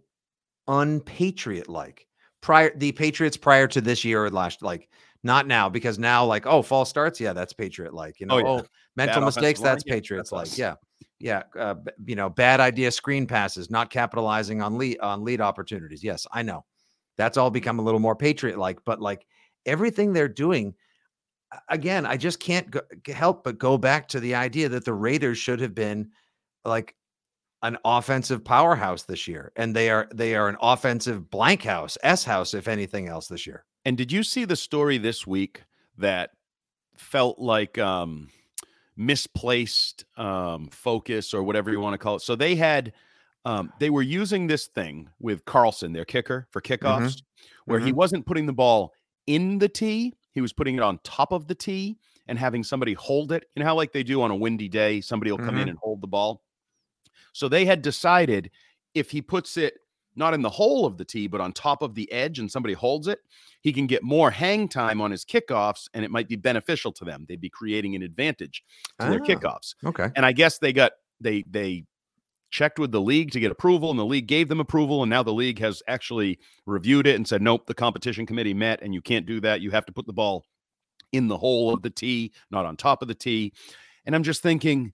unpatriot 0.69 1.69
like 1.69 2.07
prior 2.41 2.73
the 2.77 2.93
Patriots 2.93 3.37
prior 3.37 3.67
to 3.67 3.81
this 3.81 4.05
year 4.05 4.25
or 4.25 4.31
last 4.31 4.63
like 4.63 4.89
not 5.25 5.49
now 5.49 5.69
because 5.69 5.99
now 5.99 6.25
like 6.25 6.47
oh 6.47 6.63
fall 6.63 6.85
starts? 6.85 7.21
Yeah 7.21 7.33
that's 7.33 7.53
patriot 7.53 7.93
like 7.93 8.21
you 8.21 8.27
know? 8.27 8.37
Oh, 8.37 8.39
yeah. 8.39 8.47
oh 8.47 8.67
mental 8.95 9.21
bad 9.23 9.27
mistakes? 9.27 9.61
That's 9.61 9.85
line, 9.85 9.97
patriots 9.97 10.31
yeah, 10.33 10.39
like 10.39 10.57
yeah. 10.57 10.75
Yeah 11.19 11.43
uh, 11.59 11.75
you 12.05 12.15
know 12.15 12.29
bad 12.29 12.61
idea 12.61 12.93
screen 12.93 13.27
passes 13.27 13.69
not 13.69 13.91
capitalizing 13.91 14.63
on 14.63 14.79
lead 14.79 15.01
on 15.01 15.25
lead 15.25 15.41
opportunities. 15.41 16.05
Yes 16.05 16.25
i 16.31 16.43
know. 16.43 16.65
That's 17.19 17.37
all 17.37 17.51
become 17.51 17.81
a 17.81 17.83
little 17.83 17.99
more 17.99 18.15
patriot 18.15 18.59
like, 18.59 18.79
but 18.85 19.01
like 19.01 19.27
everything 19.67 20.13
they're 20.13 20.29
doing 20.29 20.75
again, 21.69 22.07
I 22.07 22.17
just 22.17 22.41
can't 22.41 22.71
go, 22.71 22.81
help 23.07 23.45
but 23.45 23.59
go 23.59 23.79
back 23.79 24.09
to 24.09 24.21
the 24.21 24.35
idea 24.35 24.69
that 24.69 24.85
the 24.85 24.95
Raiders 24.95 25.39
should 25.39 25.61
have 25.61 25.75
been 25.75 26.11
like 26.65 26.95
an 27.63 27.79
offensive 27.85 28.45
powerhouse 28.45 29.05
this 29.05 29.27
year 29.27 29.53
and 29.57 29.75
they 29.75 29.91
are 29.91 30.09
they 30.13 30.35
are 30.35 30.49
an 30.49 30.57
offensive 30.61 31.31
blank 31.31 31.63
house, 31.63 31.97
S 32.03 32.25
house 32.25 32.55
if 32.55 32.69
anything 32.69 33.09
else 33.09 33.29
this 33.29 33.47
year. 33.47 33.65
And 33.85 33.97
did 33.97 34.11
you 34.11 34.23
see 34.23 34.45
the 34.45 34.57
story 34.57 34.99
this 34.99 35.27
week 35.27 35.63
that 35.99 36.31
felt 36.97 37.39
like 37.39 37.79
um 37.79 38.29
misplaced 38.97 40.05
um 40.17 40.69
focus 40.69 41.35
or 41.35 41.43
whatever 41.43 41.71
you 41.71 41.81
want 41.81 41.95
to 41.95 41.99
call 41.99 42.17
it? 42.17 42.23
So 42.23 42.37
they 42.37 42.55
had 42.57 42.93
um, 43.45 43.73
they 43.79 43.91
were 43.91 44.03
using 44.03 44.49
this 44.49 44.67
thing 44.67 45.09
with 45.21 45.45
Carlson, 45.45 45.93
their 45.93 46.05
kicker, 46.05 46.49
for 46.51 46.61
kickoffs, 46.61 46.81
mm-hmm. 46.81 47.47
where 47.67 47.79
mm-hmm. 47.79 47.87
he 47.87 47.93
wasn't 47.93 48.27
putting 48.27 48.45
the 48.45 48.53
ball 48.53 48.93
in 49.27 49.59
the 49.59 49.69
tee, 49.69 50.15
he 50.33 50.41
was 50.41 50.53
putting 50.53 50.77
it 50.77 50.83
on 50.83 50.99
top 51.03 51.33
of 51.33 51.47
the 51.49 51.55
tee 51.55 51.99
and 52.29 52.39
having 52.39 52.65
somebody 52.65 52.95
hold 52.95 53.33
it. 53.33 53.47
You 53.55 53.61
know 53.61 53.67
how, 53.67 53.75
like 53.75 53.93
they 53.93 54.03
do 54.03 54.23
on 54.23 54.31
a 54.31 54.37
windy 54.37 54.69
day, 54.69 55.01
somebody 55.01 55.31
will 55.31 55.39
come 55.39 55.51
mm-hmm. 55.51 55.59
in 55.59 55.69
and 55.71 55.79
hold 55.79 56.01
the 56.01 56.07
ball. 56.07 56.43
So 57.33 57.49
they 57.49 57.65
had 57.65 57.83
decided 57.83 58.51
if 58.95 59.11
he 59.11 59.23
puts 59.23 59.57
it 59.57 59.75
not 60.17 60.33
in 60.33 60.41
the 60.41 60.51
hole 60.51 60.87
of 60.87 60.97
the 60.97 61.05
tee, 61.05 61.27
but 61.27 61.41
on 61.41 61.53
top 61.53 61.83
of 61.83 61.95
the 61.95 62.11
edge 62.11 62.39
and 62.39 62.51
somebody 62.51 62.75
holds 62.75 63.07
it, 63.07 63.19
he 63.61 63.73
can 63.73 63.87
get 63.87 64.03
more 64.03 64.31
hang 64.31 64.69
time 64.69 65.01
on 65.01 65.11
his 65.11 65.25
kickoffs 65.25 65.89
and 65.93 66.05
it 66.05 66.11
might 66.11 66.29
be 66.29 66.37
beneficial 66.37 66.91
to 66.93 67.05
them. 67.05 67.27
They'd 67.29 67.41
be 67.41 67.51
creating 67.51 67.95
an 67.95 68.03
advantage 68.03 68.65
to 68.99 69.07
ah, 69.07 69.11
their 69.11 69.21
kickoffs. 69.21 69.75
Okay. 69.85 70.09
And 70.17 70.25
I 70.25 70.33
guess 70.33 70.59
they 70.59 70.73
got 70.73 70.93
they 71.21 71.45
they 71.49 71.85
checked 72.51 72.79
with 72.79 72.93
the 72.93 73.01
league 73.01 73.33
to 73.33 73.41
get 73.41 73.51
approval, 73.51 73.91
and 73.91 73.99
the 73.99 74.05
league 74.05 74.27
gave 74.27 74.49
them 74.49 74.61
approval. 74.61 75.03
And 75.03 75.11
now 75.11 75.23
the 75.23 75.33
league 75.33 75.59
has 75.59 75.83
actually 75.89 76.39
reviewed 76.67 77.07
it 77.07 77.17
and 77.17 77.27
said, 77.27 77.43
nope, 77.43 77.67
the 77.67 77.75
competition 77.75 78.27
committee 78.27 78.55
met, 78.55 78.81
and 78.83 78.95
you 78.95 79.03
can't 79.03 79.27
do 79.27 79.41
that. 79.41 79.61
You 79.61 79.71
have 79.73 79.87
to 79.87 79.93
put 79.93 80.07
the 80.07 80.13
ball 80.13 80.45
in 81.13 81.29
the 81.29 81.37
hole 81.37 81.73
of 81.73 81.83
the 81.83 81.91
tee, 81.91 82.33
not 82.51 82.67
on 82.67 82.77
top 82.77 83.03
of 83.03 83.09
the 83.09 83.15
tee. 83.15 83.53
And 84.05 84.15
I'm 84.15 84.23
just 84.23 84.43
thinking, 84.43 84.93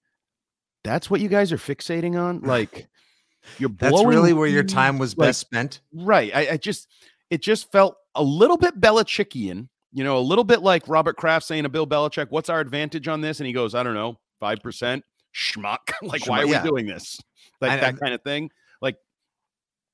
that's 0.85 1.11
what 1.11 1.21
you 1.21 1.28
guys 1.28 1.52
are 1.52 1.59
fixating 1.59 2.21
on? 2.21 2.40
Like, 2.52 2.88
you're 3.59 3.71
that's 3.71 4.04
really 4.04 4.32
where 4.32 4.47
your 4.47 4.62
time 4.62 4.99
was 4.99 5.16
like, 5.16 5.28
best 5.28 5.40
spent. 5.40 5.80
Right. 5.92 6.30
I, 6.35 6.50
I, 6.52 6.56
just, 6.56 6.88
it 7.28 7.42
just 7.42 7.73
felt 7.73 7.97
a 8.14 8.23
little 8.23 8.56
bit 8.56 8.80
Belichickian, 8.80 9.68
you 9.92 10.04
know, 10.04 10.16
a 10.16 10.21
little 10.21 10.44
bit 10.44 10.62
like 10.62 10.87
Robert 10.87 11.16
Kraft 11.16 11.47
saying 11.47 11.64
to 11.64 11.68
Bill 11.68 11.87
Belichick, 11.87 12.28
what's 12.30 12.49
our 12.49 12.61
advantage 12.61 13.09
on 13.09 13.21
this? 13.21 13.40
And 13.40 13.47
he 13.49 13.52
goes, 13.52 13.75
I 13.75 13.82
don't 13.82 13.94
know, 13.94 14.16
5%. 14.40 15.02
Schmuck. 15.34 15.90
like, 16.02 16.22
Schmuck, 16.22 16.28
why 16.28 16.42
are 16.42 16.46
yeah. 16.46 16.62
we 16.62 16.68
doing 16.68 16.86
this? 16.86 17.20
like 17.62 17.80
that 17.80 17.98
kind 17.98 18.14
of 18.14 18.22
thing. 18.22 18.50
Like, 18.80 18.96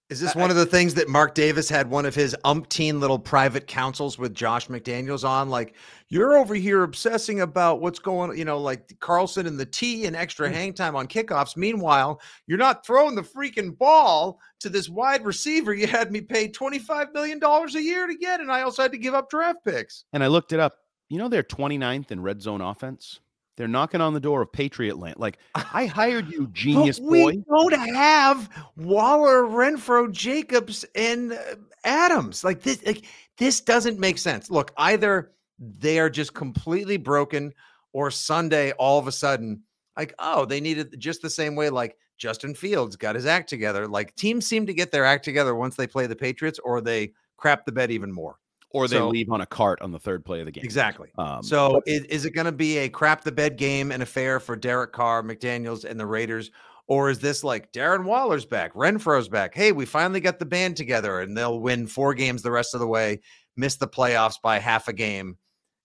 is 0.08 0.20
this 0.20 0.34
I, 0.34 0.40
one 0.40 0.50
of 0.50 0.56
the 0.56 0.66
things 0.66 0.94
that 0.94 1.08
Mark 1.08 1.34
Davis 1.34 1.68
had 1.68 1.90
one 1.90 2.06
of 2.06 2.14
his 2.14 2.34
umpteen 2.44 2.98
little 2.98 3.18
private 3.18 3.66
councils 3.66 4.18
with 4.18 4.34
Josh 4.34 4.68
McDaniels 4.68 5.28
on? 5.28 5.50
Like, 5.50 5.74
you're 6.08 6.38
over 6.38 6.54
here 6.54 6.82
obsessing 6.82 7.42
about 7.42 7.82
what's 7.82 7.98
going, 7.98 8.36
you 8.38 8.46
know, 8.46 8.58
like 8.58 8.98
Carlson 9.00 9.46
and 9.46 9.60
the 9.60 9.66
T 9.66 10.06
and 10.06 10.16
extra 10.16 10.48
mm. 10.48 10.52
hang 10.52 10.72
time 10.72 10.96
on 10.96 11.06
kickoffs. 11.06 11.56
Meanwhile, 11.56 12.20
you're 12.46 12.58
not 12.58 12.86
throwing 12.86 13.14
the 13.14 13.22
freaking 13.22 13.76
ball 13.76 14.40
to 14.60 14.70
this 14.70 14.88
wide 14.88 15.24
receiver 15.24 15.74
you 15.74 15.86
had 15.86 16.10
me 16.10 16.20
pay 16.20 16.48
$25 16.48 17.12
million 17.12 17.38
a 17.42 17.78
year 17.78 18.06
to 18.06 18.14
get. 18.16 18.40
And 18.40 18.50
I 18.50 18.62
also 18.62 18.82
had 18.82 18.92
to 18.92 18.98
give 18.98 19.14
up 19.14 19.28
draft 19.28 19.58
picks. 19.64 20.04
And 20.14 20.24
I 20.24 20.28
looked 20.28 20.52
it 20.52 20.60
up. 20.60 20.74
You 21.10 21.18
know, 21.18 21.28
they're 21.28 21.42
29th 21.42 22.10
in 22.10 22.20
red 22.20 22.42
zone 22.42 22.60
offense. 22.60 23.20
They're 23.58 23.66
knocking 23.66 24.00
on 24.00 24.14
the 24.14 24.20
door 24.20 24.40
of 24.40 24.52
Patriot 24.52 25.00
land. 25.00 25.16
Like 25.18 25.38
I 25.56 25.86
hired 25.94 26.30
you, 26.30 26.46
genius 26.52 27.00
we 27.00 27.22
boy. 27.22 27.30
We 27.32 27.44
don't 27.48 27.72
have 27.72 28.48
Waller, 28.76 29.42
Renfrow, 29.42 30.12
Jacobs, 30.12 30.84
and 30.94 31.32
uh, 31.32 31.56
Adams. 31.82 32.44
Like 32.44 32.62
this, 32.62 32.86
like 32.86 33.04
this 33.36 33.60
doesn't 33.60 33.98
make 33.98 34.16
sense. 34.16 34.48
Look, 34.48 34.72
either 34.76 35.32
they 35.58 35.98
are 35.98 36.08
just 36.08 36.34
completely 36.34 36.98
broken, 36.98 37.52
or 37.92 38.12
Sunday 38.12 38.70
all 38.78 39.00
of 39.00 39.08
a 39.08 39.12
sudden, 39.12 39.64
like 39.96 40.14
oh, 40.20 40.44
they 40.44 40.60
needed 40.60 40.94
just 41.00 41.20
the 41.20 41.28
same 41.28 41.56
way. 41.56 41.68
Like 41.68 41.96
Justin 42.16 42.54
Fields 42.54 42.94
got 42.94 43.16
his 43.16 43.26
act 43.26 43.48
together. 43.48 43.88
Like 43.88 44.14
teams 44.14 44.46
seem 44.46 44.66
to 44.66 44.72
get 44.72 44.92
their 44.92 45.04
act 45.04 45.24
together 45.24 45.56
once 45.56 45.74
they 45.74 45.88
play 45.88 46.06
the 46.06 46.14
Patriots, 46.14 46.60
or 46.60 46.80
they 46.80 47.12
crap 47.36 47.66
the 47.66 47.72
bed 47.72 47.90
even 47.90 48.12
more 48.12 48.38
or 48.70 48.86
they 48.86 48.96
so, 48.96 49.08
leave 49.08 49.30
on 49.30 49.40
a 49.40 49.46
cart 49.46 49.80
on 49.80 49.92
the 49.92 49.98
third 49.98 50.24
play 50.24 50.40
of 50.40 50.46
the 50.46 50.52
game. 50.52 50.64
Exactly. 50.64 51.08
Um, 51.16 51.42
so 51.42 51.82
is, 51.86 52.02
is 52.04 52.24
it 52.24 52.30
going 52.30 52.44
to 52.44 52.52
be 52.52 52.78
a 52.78 52.88
crap 52.88 53.24
the 53.24 53.32
bed 53.32 53.56
game 53.56 53.92
and 53.92 54.02
affair 54.02 54.40
for 54.40 54.56
Derek 54.56 54.92
Carr, 54.92 55.22
McDaniels, 55.22 55.84
and 55.84 55.98
the 55.98 56.06
Raiders? 56.06 56.50
Or 56.86 57.10
is 57.10 57.18
this 57.18 57.44
like 57.44 57.72
Darren 57.72 58.04
Waller's 58.04 58.46
back, 58.46 58.74
Renfrow's 58.74 59.28
back? 59.28 59.54
Hey, 59.54 59.72
we 59.72 59.84
finally 59.84 60.20
got 60.20 60.38
the 60.38 60.46
band 60.46 60.76
together 60.76 61.20
and 61.20 61.36
they'll 61.36 61.60
win 61.60 61.86
four 61.86 62.14
games 62.14 62.42
the 62.42 62.50
rest 62.50 62.74
of 62.74 62.80
the 62.80 62.86
way, 62.86 63.20
miss 63.56 63.76
the 63.76 63.88
playoffs 63.88 64.40
by 64.42 64.58
half 64.58 64.88
a 64.88 64.92
game, 64.92 65.36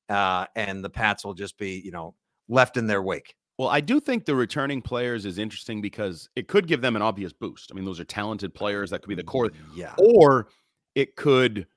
uh, 0.10 0.46
and 0.56 0.84
the 0.84 0.90
Pats 0.90 1.26
will 1.26 1.34
just 1.34 1.58
be, 1.58 1.82
you 1.84 1.92
know, 1.92 2.16
left 2.48 2.78
in 2.78 2.88
their 2.88 3.02
wake. 3.02 3.36
Well, 3.58 3.68
I 3.68 3.82
do 3.82 4.00
think 4.00 4.26
the 4.26 4.36
returning 4.36 4.82
players 4.82 5.26
is 5.26 5.38
interesting 5.38 5.82
because 5.82 6.30
it 6.36 6.48
could 6.48 6.68
give 6.68 6.82
them 6.82 6.96
an 6.96 7.02
obvious 7.02 7.34
boost. 7.34 7.70
I 7.72 7.76
mean, 7.76 7.86
those 7.86 8.00
are 8.00 8.06
talented 8.06 8.54
players 8.54 8.90
that 8.90 9.02
could 9.02 9.10
be 9.10 9.16
the 9.16 9.24
core. 9.24 9.52
Yeah. 9.76 9.94
Or 9.98 10.48
it 10.96 11.16
could 11.16 11.68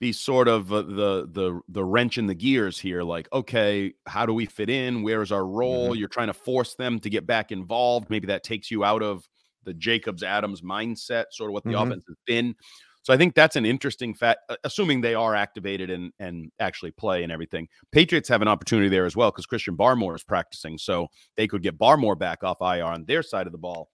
be 0.00 0.12
sort 0.12 0.48
of 0.48 0.72
uh, 0.72 0.82
the 0.82 1.28
the 1.30 1.60
the 1.68 1.84
wrench 1.84 2.18
in 2.18 2.26
the 2.26 2.34
gears 2.34 2.78
here 2.78 3.02
like 3.02 3.28
okay 3.32 3.92
how 4.06 4.26
do 4.26 4.34
we 4.34 4.46
fit 4.46 4.68
in? 4.68 5.02
Where's 5.02 5.32
our 5.32 5.46
role? 5.46 5.90
Mm-hmm. 5.90 5.98
you're 5.98 6.08
trying 6.08 6.26
to 6.28 6.34
force 6.34 6.74
them 6.74 6.98
to 7.00 7.10
get 7.10 7.26
back 7.26 7.52
involved. 7.52 8.10
Maybe 8.10 8.26
that 8.26 8.44
takes 8.44 8.70
you 8.70 8.84
out 8.84 9.02
of 9.02 9.28
the 9.64 9.74
jacobs 9.74 10.22
adams 10.22 10.60
mindset 10.60 11.24
sort 11.30 11.50
of 11.50 11.54
what 11.54 11.64
the 11.64 11.70
mm-hmm. 11.70 11.88
offense 11.88 12.04
has 12.06 12.16
been. 12.26 12.54
So 13.02 13.12
i 13.12 13.16
think 13.16 13.34
that's 13.34 13.56
an 13.56 13.66
interesting 13.66 14.14
fact 14.14 14.40
assuming 14.64 15.00
they 15.00 15.14
are 15.14 15.34
activated 15.34 15.90
and 15.90 16.12
and 16.18 16.50
actually 16.58 16.90
play 16.90 17.22
and 17.22 17.30
everything. 17.30 17.68
Patriots 17.92 18.28
have 18.28 18.42
an 18.42 18.48
opportunity 18.48 18.88
there 18.88 19.06
as 19.06 19.16
well 19.16 19.30
because 19.30 19.46
christian 19.46 19.76
barmore 19.76 20.16
is 20.16 20.24
practicing 20.24 20.76
so 20.76 21.06
they 21.36 21.46
could 21.46 21.62
get 21.62 21.78
barmore 21.78 22.18
back 22.18 22.42
off 22.42 22.60
ir 22.60 22.84
on 22.84 23.04
their 23.04 23.22
side 23.22 23.46
of 23.46 23.52
the 23.52 23.58
ball. 23.58 23.90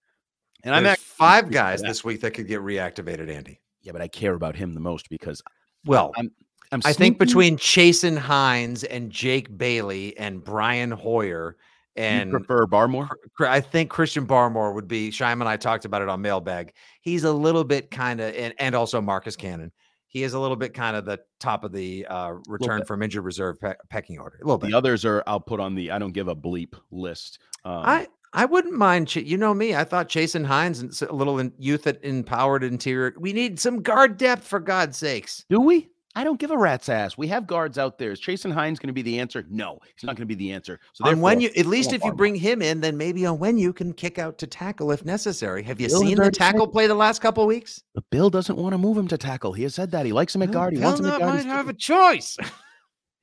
And 0.63 0.73
There's 0.73 0.79
i'm 0.79 0.87
at 0.87 0.99
five 0.99 1.51
guys 1.51 1.81
this 1.81 2.03
week 2.03 2.21
that 2.21 2.31
could 2.31 2.47
get 2.47 2.61
reactivated 2.61 3.29
andy. 3.29 3.61
Yeah 3.81 3.91
but 3.91 4.01
i 4.01 4.07
care 4.07 4.33
about 4.33 4.55
him 4.55 4.73
the 4.73 4.79
most 4.79 5.09
because 5.09 5.41
well, 5.85 6.11
I'm, 6.17 6.31
I'm 6.71 6.81
i 6.85 6.93
think 6.93 7.19
between 7.19 7.57
Chasen 7.57 8.17
Hines 8.17 8.83
and 8.83 9.11
Jake 9.11 9.57
Bailey 9.57 10.17
and 10.17 10.43
Brian 10.43 10.91
Hoyer 10.91 11.57
and 11.95 12.31
prefer 12.31 12.65
Barmore. 12.65 13.09
I 13.39 13.59
think 13.59 13.89
Christian 13.89 14.25
Barmore 14.25 14.73
would 14.73 14.87
be. 14.87 15.11
Shime 15.11 15.41
and 15.41 15.49
I 15.49 15.57
talked 15.57 15.85
about 15.85 16.01
it 16.01 16.09
on 16.09 16.21
Mailbag. 16.21 16.73
He's 17.01 17.23
a 17.23 17.31
little 17.33 17.63
bit 17.63 17.91
kind 17.91 18.21
of, 18.21 18.33
and, 18.35 18.53
and 18.59 18.75
also 18.75 19.01
Marcus 19.01 19.35
Cannon. 19.35 19.71
He 20.07 20.23
is 20.23 20.33
a 20.33 20.39
little 20.39 20.57
bit 20.57 20.73
kind 20.73 20.95
of 20.95 21.05
the 21.05 21.19
top 21.39 21.63
of 21.63 21.71
the 21.71 22.05
uh, 22.07 22.33
return 22.47 22.83
from 22.83 23.01
injured 23.01 23.23
reserve 23.23 23.59
pe- 23.61 23.75
pecking 23.89 24.19
order. 24.19 24.39
A 24.41 24.45
little 24.45 24.57
bit. 24.57 24.71
The 24.71 24.77
others 24.77 25.05
are 25.05 25.23
I'll 25.25 25.39
put 25.39 25.61
on 25.61 25.73
the 25.73 25.91
I 25.91 25.99
don't 25.99 26.11
give 26.11 26.27
a 26.27 26.35
bleep 26.35 26.73
list. 26.91 27.39
Um, 27.63 27.83
I 27.85 28.07
I 28.33 28.45
wouldn't 28.45 28.73
mind. 28.73 29.09
Ch- 29.09 29.17
you 29.17 29.37
know 29.37 29.53
me. 29.53 29.75
I 29.75 29.83
thought 29.83 30.09
Chasen 30.09 30.45
Hines 30.45 30.79
and 30.79 31.09
a 31.09 31.13
little 31.13 31.39
in, 31.39 31.51
youth 31.57 31.87
at 31.87 32.03
empowered 32.03 32.63
interior. 32.63 33.13
We 33.17 33.33
need 33.33 33.59
some 33.59 33.81
guard 33.81 34.17
depth 34.17 34.45
for 34.45 34.59
God's 34.59 34.97
sakes. 34.97 35.45
Do 35.49 35.59
we? 35.59 35.89
I 36.13 36.25
don't 36.25 36.39
give 36.39 36.51
a 36.51 36.57
rat's 36.57 36.89
ass. 36.89 37.17
We 37.17 37.27
have 37.27 37.47
guards 37.47 37.77
out 37.77 37.97
there. 37.97 38.11
Is 38.11 38.19
Chasen 38.19 38.51
Hines 38.51 38.79
going 38.79 38.87
to 38.87 38.93
be 38.93 39.01
the 39.01 39.17
answer? 39.19 39.45
No, 39.49 39.79
he's 39.95 40.03
not 40.03 40.17
going 40.17 40.27
to 40.27 40.35
be 40.35 40.35
the 40.35 40.51
answer. 40.51 40.79
So 40.91 41.07
on 41.07 41.21
when 41.21 41.39
you, 41.39 41.49
at 41.55 41.65
least 41.65 41.93
if 41.93 42.03
you 42.03 42.11
bring 42.11 42.35
him 42.35 42.61
in, 42.61 42.81
then 42.81 42.97
maybe 42.97 43.25
on 43.25 43.39
when 43.39 43.57
you 43.57 43.71
can 43.71 43.93
kick 43.93 44.19
out 44.19 44.37
to 44.39 44.47
tackle 44.47 44.91
if 44.91 45.05
necessary. 45.05 45.63
Have 45.63 45.79
you 45.79 45.87
Bill 45.87 46.01
seen 46.01 46.17
the 46.17 46.29
tackle 46.29 46.67
play 46.67 46.87
the 46.87 46.95
last 46.95 47.21
couple 47.21 47.47
weeks? 47.47 47.83
But 47.95 48.09
Bill 48.09 48.29
doesn't 48.29 48.57
want 48.57 48.73
to 48.73 48.77
move 48.77 48.97
him 48.97 49.07
to 49.07 49.17
tackle. 49.17 49.53
He 49.53 49.63
has 49.63 49.73
said 49.73 49.91
that 49.91 50.05
he 50.05 50.11
likes 50.11 50.35
him 50.35 50.41
at 50.41 50.51
guard. 50.51 50.73
He 50.73 50.79
Bill 50.79 50.89
wants 50.89 50.99
him 50.99 51.05
at 51.05 51.19
guard. 51.19 51.31
I 51.31 51.35
might 51.37 51.45
have 51.45 51.69
a 51.69 51.73
choice. 51.73 52.37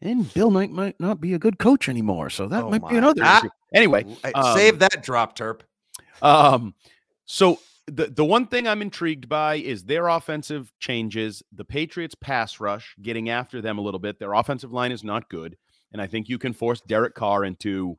and 0.00 0.32
Bill 0.32 0.50
might 0.50 0.70
might 0.70 0.98
not 1.00 1.20
be 1.20 1.34
a 1.34 1.38
good 1.38 1.58
coach 1.58 1.88
anymore, 1.88 2.30
so 2.30 2.46
that 2.46 2.64
oh 2.64 2.70
might 2.70 2.86
be 2.88 2.96
another 2.96 3.22
ah, 3.24 3.38
issue. 3.38 3.48
Anyway, 3.74 4.04
um, 4.34 4.56
save 4.56 4.78
that 4.78 5.02
drop, 5.02 5.36
Terp. 5.36 5.60
Um, 6.22 6.74
so 7.24 7.58
the 7.86 8.06
the 8.06 8.24
one 8.24 8.46
thing 8.46 8.68
I'm 8.68 8.82
intrigued 8.82 9.28
by 9.28 9.56
is 9.56 9.84
their 9.84 10.08
offensive 10.08 10.72
changes. 10.78 11.42
The 11.52 11.64
Patriots 11.64 12.14
pass 12.14 12.60
rush, 12.60 12.94
getting 13.02 13.28
after 13.30 13.60
them 13.60 13.78
a 13.78 13.80
little 13.80 14.00
bit. 14.00 14.18
Their 14.18 14.34
offensive 14.34 14.72
line 14.72 14.92
is 14.92 15.02
not 15.02 15.28
good, 15.28 15.56
and 15.92 16.00
I 16.00 16.06
think 16.06 16.28
you 16.28 16.38
can 16.38 16.52
force 16.52 16.80
Derek 16.82 17.14
Carr 17.14 17.44
into 17.44 17.98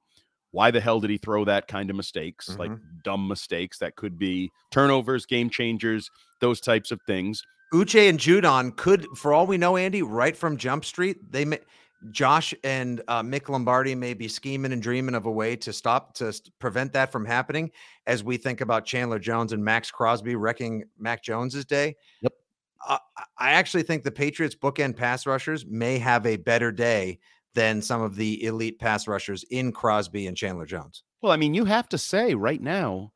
why 0.52 0.72
the 0.72 0.80
hell 0.80 1.00
did 1.00 1.10
he 1.10 1.18
throw 1.18 1.46
that 1.46 1.68
kind 1.68 1.90
of 1.90 1.96
mistakes, 1.96 2.50
mm-hmm. 2.50 2.60
like 2.60 2.72
dumb 3.04 3.28
mistakes 3.28 3.78
that 3.80 3.96
could 3.96 4.18
be 4.18 4.52
turnovers, 4.72 5.26
game 5.26 5.50
changers, 5.50 6.10
those 6.40 6.60
types 6.60 6.92
of 6.92 7.00
things. 7.06 7.44
Uche 7.74 8.10
and 8.10 8.20
Judon 8.20 8.76
could, 8.76 9.06
for 9.16 9.32
all 9.32 9.46
we 9.46 9.58
know, 9.58 9.78
Andy, 9.78 10.02
right 10.02 10.36
from 10.36 10.58
Jump 10.58 10.84
Street, 10.86 11.32
they 11.32 11.46
may 11.46 11.60
Josh 12.12 12.54
and 12.64 13.02
uh, 13.08 13.22
Mick 13.22 13.50
Lombardi 13.50 13.94
may 13.96 14.14
be 14.14 14.28
scheming 14.28 14.72
and 14.72 14.82
dreaming 14.82 15.16
of 15.16 15.26
a 15.26 15.32
way 15.32 15.56
to 15.58 15.74
stop 15.74 16.14
to 16.16 16.34
prevent 16.60 16.94
that 16.94 17.12
from 17.12 17.26
happening 17.26 17.72
as 18.08 18.24
we 18.24 18.38
think 18.38 18.62
about 18.62 18.86
Chandler 18.86 19.20
Jones 19.20 19.54
and 19.54 19.64
Maxx 19.64 19.92
Crosby 19.92 20.36
wrecking 20.36 20.86
Mac 20.98 21.24
Jones's 21.24 21.66
day. 21.66 21.96
Yep. 22.22 22.34
Uh, 22.88 22.98
I 23.38 23.52
actually 23.52 23.84
think 23.84 24.04
the 24.04 24.12
Patriots 24.12 24.56
bookend 24.56 24.96
pass 24.96 25.26
rushers 25.26 25.66
may 25.66 25.98
have 26.00 26.26
a 26.26 26.38
better 26.38 26.72
day 26.72 27.20
than 27.54 27.82
some 27.82 28.02
of 28.02 28.16
the 28.16 28.44
elite 28.46 28.80
pass 28.80 29.08
rushers 29.08 29.44
in 29.52 29.72
Crosby 29.72 30.28
and 30.28 30.38
Chandler 30.38 30.66
Jones. 30.66 31.04
Well, 31.22 31.34
I 31.34 31.38
mean, 31.38 31.54
you 31.54 31.66
have 31.66 31.90
to 31.90 31.98
say 31.98 32.34
right 32.36 32.62
now, 32.62 33.12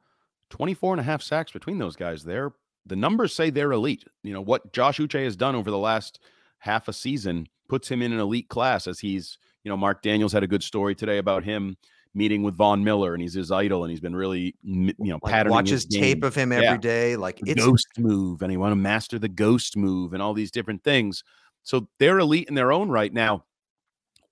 24 0.50 0.94
and 0.94 1.00
a 1.00 1.04
half 1.04 1.22
sacks 1.22 1.52
between 1.52 1.78
those 1.78 1.96
guys. 1.96 2.24
They're 2.24 2.52
the 2.86 2.96
numbers 2.98 3.34
say 3.34 3.50
they're 3.50 3.72
elite. 3.72 4.04
You 4.24 4.34
know 4.34 4.42
what 4.42 4.74
Josh 4.74 5.00
Uche 5.00 5.24
has 5.24 5.38
done 5.38 5.56
over 5.56 5.72
the 5.72 5.78
last 5.78 6.20
half 6.63 6.88
a 6.88 6.93
season 6.93 7.46
puts 7.67 7.89
him 7.89 8.01
in 8.01 8.13
an 8.13 8.20
elite 8.20 8.48
class 8.48 8.88
as 8.88 8.98
he's, 8.98 9.38
you 9.65 9.70
know, 9.70 9.75
Mark 9.75 10.01
Daniels 10.01 10.32
had 10.32 10.43
a 10.43 10.48
good 10.48 10.63
story 10.63 10.96
today 10.96 11.17
about 11.17 11.43
him 11.43 11.75
meeting 12.15 12.41
with 12.41 12.55
Von 12.55 12.82
Miller 12.86 13.13
and 13.13 13.22
he's 13.22 13.34
his 13.34 13.51
idol 13.51 13.84
and 13.84 13.91
he's 13.91 14.00
been 14.00 14.15
really, 14.15 14.55
you 14.63 14.93
know, 14.98 15.20
like 15.22 15.34
patterning 15.34 15.55
watches 15.55 15.86
tape 15.86 16.24
of 16.24 16.34
him 16.34 16.53
every 16.53 16.63
yeah. 16.65 16.77
day, 16.77 17.15
Like 17.17 17.39
the 17.39 17.51
it's 17.51 17.65
ghost 17.65 17.88
move 17.98 18.41
and 18.41 18.50
he 18.50 18.55
want 18.55 18.72
to 18.72 18.77
master 18.77 19.20
the 19.20 19.27
ghost 19.27 19.75
move 19.75 20.13
and 20.13 20.24
all 20.24 20.34
these 20.34 20.51
different 20.51 20.86
things. 20.86 21.25
So 21.63 21.89
they're 22.00 22.20
elite 22.20 22.48
in 22.48 22.55
their 22.55 22.72
own 22.72 22.88
right 22.88 23.12
now. 23.12 23.43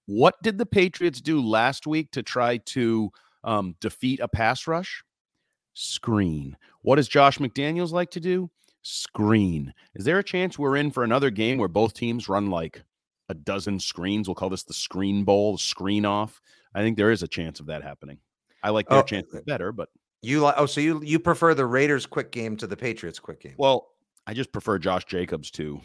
What 0.06 0.36
did 0.42 0.58
the 0.58 0.66
Patriots 0.66 1.20
do 1.20 1.42
last 1.42 1.86
week 1.86 2.12
to 2.12 2.24
try 2.24 2.58
to 2.58 3.12
um, 3.44 3.76
defeat 3.82 4.22
a 4.22 4.30
pass 4.30 4.68
rush? 4.68 5.04
Screen. 5.74 6.56
What 6.82 6.96
does 6.96 7.10
Josh 7.10 7.40
McDaniels 7.40 7.92
like 7.92 8.12
to 8.12 8.22
do? 8.22 8.50
Screen. 8.82 9.74
Is 9.96 10.06
there 10.06 10.20
a 10.20 10.24
chance 10.24 10.58
we're 10.58 10.78
in 10.78 10.92
for 10.92 11.04
another 11.04 11.30
game 11.30 11.58
where 11.58 11.68
both 11.68 11.94
teams 11.94 12.30
run 12.30 12.50
like 12.50 12.84
a 13.30 13.34
dozen 13.34 13.80
screens? 13.80 14.28
We'll 14.28 14.36
call 14.36 14.50
this 14.50 14.64
the 14.64 14.74
screen 14.74 15.24
bowl, 15.24 15.54
the 15.54 15.60
screen 15.60 16.06
off. 16.06 16.42
I 16.74 16.82
think 16.82 16.98
there 16.98 17.12
is 17.12 17.24
a 17.24 17.28
chance 17.28 17.60
of 17.60 17.68
that 17.68 17.84
happening. 17.84 18.18
I 18.64 18.70
like 18.70 18.88
their 18.88 19.00
oh, 19.00 19.04
chances 19.04 19.42
better, 19.46 19.72
but 19.72 19.90
you 20.22 20.40
like 20.42 20.56
oh, 20.58 20.66
so 20.66 20.82
you 20.82 21.02
you 21.04 21.20
prefer 21.20 21.54
the 21.54 21.66
Raiders 21.66 22.06
quick 22.06 22.32
game 22.32 22.56
to 22.58 22.68
the 22.68 22.78
Patriots 22.78 23.20
quick 23.20 23.40
game? 23.40 23.56
Well, 23.58 23.90
I 24.28 24.34
just 24.34 24.52
prefer 24.52 24.78
Josh 24.78 25.06
Jacobs 25.06 25.50
to 25.52 25.82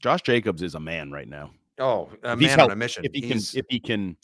Josh 0.00 0.22
Jacobs 0.22 0.62
is 0.62 0.74
a 0.74 0.80
man 0.80 1.12
right 1.12 1.28
now. 1.28 1.52
Oh, 1.78 2.10
a 2.22 2.36
man 2.36 2.60
on 2.60 2.70
a 2.70 2.76
mission. 2.76 3.04
If 3.04 3.12
he 3.12 3.20
He's... 3.20 3.52
can 3.52 3.60
if 3.60 3.66
he 3.68 3.80
can 3.80 4.16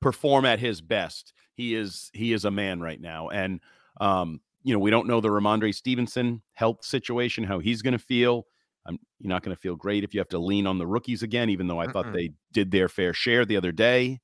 perform 0.00 0.44
at 0.44 0.58
his 0.58 0.80
best, 0.80 1.34
he 1.54 1.74
is 1.74 2.10
he 2.14 2.32
is 2.32 2.44
a 2.44 2.50
man 2.50 2.80
right 2.80 3.00
now. 3.00 3.28
And 3.28 3.60
um, 4.00 4.40
you 4.66 4.72
know, 4.72 4.80
we 4.80 4.90
don't 4.90 5.06
know 5.06 5.20
the 5.20 5.28
Rhamondre 5.28 5.72
Stevenson 5.72 6.42
health 6.54 6.84
situation, 6.84 7.44
how 7.44 7.60
he's 7.60 7.82
going 7.82 7.92
to 7.92 8.00
feel. 8.00 8.46
I'm, 8.84 8.98
you're 9.20 9.28
not 9.28 9.44
going 9.44 9.54
to 9.54 9.60
feel 9.60 9.76
great 9.76 10.02
if 10.02 10.12
you 10.12 10.18
have 10.18 10.28
to 10.30 10.40
lean 10.40 10.66
on 10.66 10.78
the 10.78 10.86
rookies 10.86 11.22
again, 11.22 11.50
even 11.50 11.68
though 11.68 11.80
I 11.80 11.86
Mm-mm. 11.86 11.92
thought 11.92 12.12
they 12.12 12.32
did 12.52 12.72
their 12.72 12.88
fair 12.88 13.14
share 13.14 13.44
the 13.44 13.56
other 13.56 13.70
day. 13.70 14.18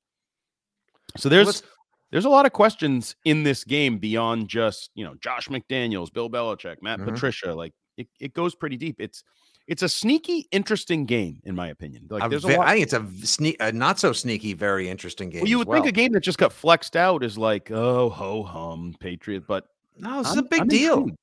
So 1.17 1.29
there's 1.29 1.47
Let's... 1.47 1.63
there's 2.11 2.25
a 2.25 2.29
lot 2.29 2.45
of 2.45 2.53
questions 2.53 3.15
in 3.25 3.45
this 3.45 3.63
game 3.63 3.99
beyond 3.99 4.49
just 4.49 4.91
you 4.97 5.05
know 5.05 5.15
Josh 5.23 5.47
McDaniels, 5.47 6.13
Bill 6.13 6.29
Belichick, 6.29 6.83
Matt 6.83 6.99
mm-hmm. 6.99 7.11
Patricia. 7.11 7.55
Like 7.55 7.73
it, 7.97 8.09
it 8.19 8.35
goes 8.35 8.57
pretty 8.57 8.77
deep. 8.77 8.97
It's 8.99 9.23
it's 9.69 9.85
a 9.85 9.89
sneaky, 9.89 10.49
interesting 10.51 11.07
game, 11.07 11.41
in 11.45 11.55
my 11.55 11.69
opinion. 11.69 12.09
Like, 12.11 12.29
there's 12.31 12.43
a 12.43 12.49
lot- 12.49 12.67
I 12.67 12.73
think 12.73 12.83
it's 12.83 12.95
a 12.95 13.07
sneak, 13.25 13.57
a 13.61 13.71
not 13.71 14.01
so 14.01 14.13
sneaky, 14.13 14.55
very 14.55 14.89
interesting 14.89 15.31
game. 15.31 15.43
Well, 15.43 15.49
you 15.49 15.59
would 15.59 15.69
well. 15.69 15.81
think 15.81 15.89
a 15.89 15.93
game 15.93 16.11
that 16.13 16.21
just 16.21 16.39
got 16.39 16.53
flexed 16.53 16.97
out 16.97 17.23
is 17.23 17.39
like, 17.39 17.71
oh, 17.71 18.11
ho 18.11 18.43
hum, 18.43 18.97
Patriot, 18.99 19.47
but 19.47 19.69
no, 19.99 20.21
is 20.21 20.37
a 20.37 20.43
big 20.43 20.63
I'm 20.63 20.69
deal. 20.69 20.99
Intrigued. 20.99 21.19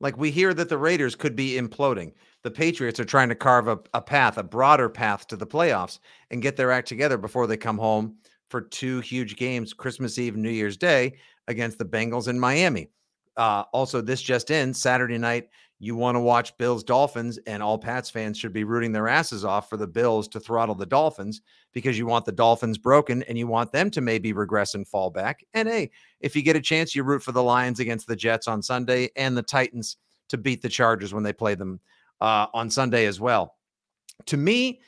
Like 0.00 0.16
we 0.16 0.30
hear 0.30 0.52
that 0.54 0.68
the 0.68 0.78
Raiders 0.78 1.14
could 1.14 1.36
be 1.36 1.52
imploding. 1.52 2.12
The 2.42 2.50
Patriots 2.50 2.98
are 2.98 3.04
trying 3.04 3.28
to 3.28 3.36
carve 3.36 3.68
a, 3.68 3.78
a 3.94 4.00
path, 4.00 4.36
a 4.36 4.42
broader 4.42 4.88
path 4.88 5.28
to 5.28 5.36
the 5.36 5.46
playoffs, 5.46 6.00
and 6.30 6.42
get 6.42 6.56
their 6.56 6.72
act 6.72 6.88
together 6.88 7.16
before 7.16 7.46
they 7.46 7.56
come 7.56 7.78
home 7.78 8.16
for 8.50 8.60
two 8.60 9.00
huge 9.00 9.36
games, 9.36 9.72
Christmas 9.72 10.18
Eve, 10.18 10.36
New 10.36 10.50
Year's 10.50 10.76
Day, 10.76 11.14
against 11.46 11.78
the 11.78 11.84
Bengals 11.84 12.26
in 12.28 12.38
Miami. 12.38 12.88
Uh, 13.36 13.64
also, 13.72 14.00
this 14.00 14.20
just 14.20 14.50
in 14.50 14.74
Saturday 14.74 15.18
night, 15.18 15.48
you 15.78 15.96
want 15.96 16.16
to 16.16 16.20
watch 16.20 16.56
Bills 16.58 16.84
Dolphins, 16.84 17.38
and 17.46 17.62
all 17.62 17.78
Pats 17.78 18.10
fans 18.10 18.38
should 18.38 18.52
be 18.52 18.64
rooting 18.64 18.92
their 18.92 19.08
asses 19.08 19.44
off 19.44 19.70
for 19.70 19.76
the 19.76 19.86
Bills 19.86 20.28
to 20.28 20.40
throttle 20.40 20.74
the 20.74 20.86
Dolphins 20.86 21.42
because 21.72 21.98
you 21.98 22.06
want 22.06 22.24
the 22.24 22.32
Dolphins 22.32 22.78
broken 22.78 23.22
and 23.24 23.38
you 23.38 23.46
want 23.46 23.72
them 23.72 23.90
to 23.90 24.00
maybe 24.00 24.32
regress 24.32 24.74
and 24.74 24.86
fall 24.86 25.10
back. 25.10 25.44
And 25.54 25.68
hey, 25.68 25.90
if 26.20 26.36
you 26.36 26.42
get 26.42 26.56
a 26.56 26.60
chance, 26.60 26.94
you 26.94 27.02
root 27.02 27.22
for 27.22 27.32
the 27.32 27.42
Lions 27.42 27.80
against 27.80 28.06
the 28.06 28.16
Jets 28.16 28.48
on 28.48 28.62
Sunday 28.62 29.10
and 29.16 29.36
the 29.36 29.42
Titans 29.42 29.96
to 30.28 30.38
beat 30.38 30.62
the 30.62 30.68
Chargers 30.68 31.12
when 31.12 31.22
they 31.22 31.32
play 31.32 31.54
them 31.54 31.80
uh, 32.20 32.46
on 32.54 32.70
Sunday 32.70 33.06
as 33.06 33.20
well. 33.20 33.56
To 34.26 34.36
me, 34.36 34.80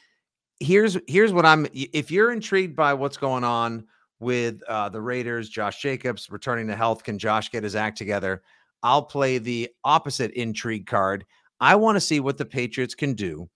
here's 0.60 0.98
here's 1.06 1.32
what 1.32 1.44
I'm. 1.44 1.66
If 1.72 2.10
you're 2.10 2.32
intrigued 2.32 2.76
by 2.76 2.94
what's 2.94 3.16
going 3.16 3.44
on 3.44 3.86
with 4.20 4.62
uh, 4.68 4.88
the 4.88 5.00
Raiders, 5.00 5.48
Josh 5.48 5.80
Jacobs 5.80 6.30
returning 6.30 6.66
to 6.68 6.76
health, 6.76 7.02
can 7.02 7.18
Josh 7.18 7.50
get 7.50 7.64
his 7.64 7.76
act 7.76 7.98
together? 7.98 8.42
I'll 8.82 9.02
play 9.02 9.38
the 9.38 9.70
opposite 9.82 10.30
intrigue 10.32 10.86
card. 10.86 11.24
I 11.60 11.74
want 11.76 11.96
to 11.96 12.00
see 12.00 12.20
what 12.20 12.36
the 12.38 12.44
Patriots 12.44 12.94
can 12.94 13.14
do, 13.14 13.48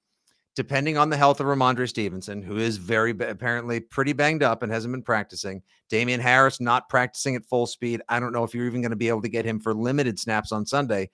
depending 0.59 0.99
on 0.99 1.09
the 1.09 1.17
health 1.17 1.39
of 1.39 1.47
Rhamondre 1.47 1.89
Stevenson, 1.89 2.43
who 2.43 2.57
is 2.57 2.79
very 2.79 3.13
apparently 3.13 3.79
pretty 3.79 4.13
banged 4.13 4.43
up 4.43 4.65
and 4.65 4.73
hasn't 4.73 4.91
been 4.91 5.05
practicing. 5.05 5.63
Damien 5.89 6.19
Harris 6.19 6.61
not 6.61 6.89
practicing 6.89 7.37
at 7.37 7.47
full 7.47 7.65
speed. 7.65 8.03
I 8.09 8.19
don't 8.19 8.33
know 8.33 8.43
if 8.43 8.53
you're 8.53 8.67
even 8.67 8.81
going 8.81 8.91
to 8.91 8.97
be 8.97 9.07
able 9.07 9.23
to 9.23 9.29
get 9.29 9.45
him 9.45 9.61
for 9.61 9.73
limited 9.73 10.19
snaps 10.19 10.51
on 10.51 10.67
Sunday. 10.67 11.11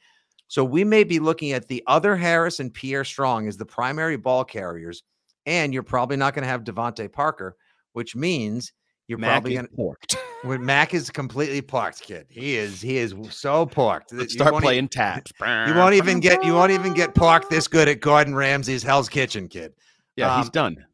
So 0.49 0.65
we 0.65 0.83
may 0.83 1.05
be 1.05 1.19
looking 1.19 1.53
at 1.53 1.69
the 1.69 1.85
other 1.87 2.17
Harris 2.17 2.59
and 2.59 2.73
Pierre 2.73 3.05
Strong 3.05 3.47
as 3.47 3.59
the 3.59 3.67
primary 3.67 4.17
ball 4.17 4.47
carriers, 4.47 5.03
and 5.45 5.75
you're 5.75 5.83
probably 5.83 6.17
not 6.17 6.33
going 6.33 6.45
to 6.45 6.49
have 6.49 6.65
DeVante 6.65 7.13
Parker, 7.13 7.59
which 7.93 8.17
means 8.17 8.73
you're 9.09 9.19
Mac 9.19 9.43
probably 9.43 9.57
to 9.57 9.65
porked. 9.65 10.17
When 10.43 10.65
Mac 10.65 10.95
is 10.95 11.11
completely 11.11 11.61
porked, 11.61 12.03
kid. 12.03 12.27
He 12.29 12.57
is 12.57 12.81
he 12.81 12.99
is 12.99 13.15
so 13.31 13.67
porked. 13.67 14.13
Let's 14.13 14.33
start 14.33 14.55
playing 14.63 14.79
even, 14.79 14.89
taps. 14.89 15.33
You 15.41 15.75
won't 15.75 15.95
even 15.95 16.21
get 16.21 16.45
you 16.45 16.55
won't 16.55 16.73
even 16.73 16.95
get 16.95 17.15
porked 17.15 17.51
this 17.51 17.69
good 17.69 17.89
at 17.89 18.01
Gordon 18.01 18.35
Ramsay's 18.35 18.83
Hell's 18.83 19.09
Kitchen, 19.09 19.49
kid. 19.49 19.75
Yeah, 20.17 20.35
um, 20.35 20.41
he's 20.41 20.51
done. 20.51 20.85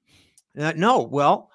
Uh, 0.58 0.72
no, 0.76 1.02
well, 1.02 1.50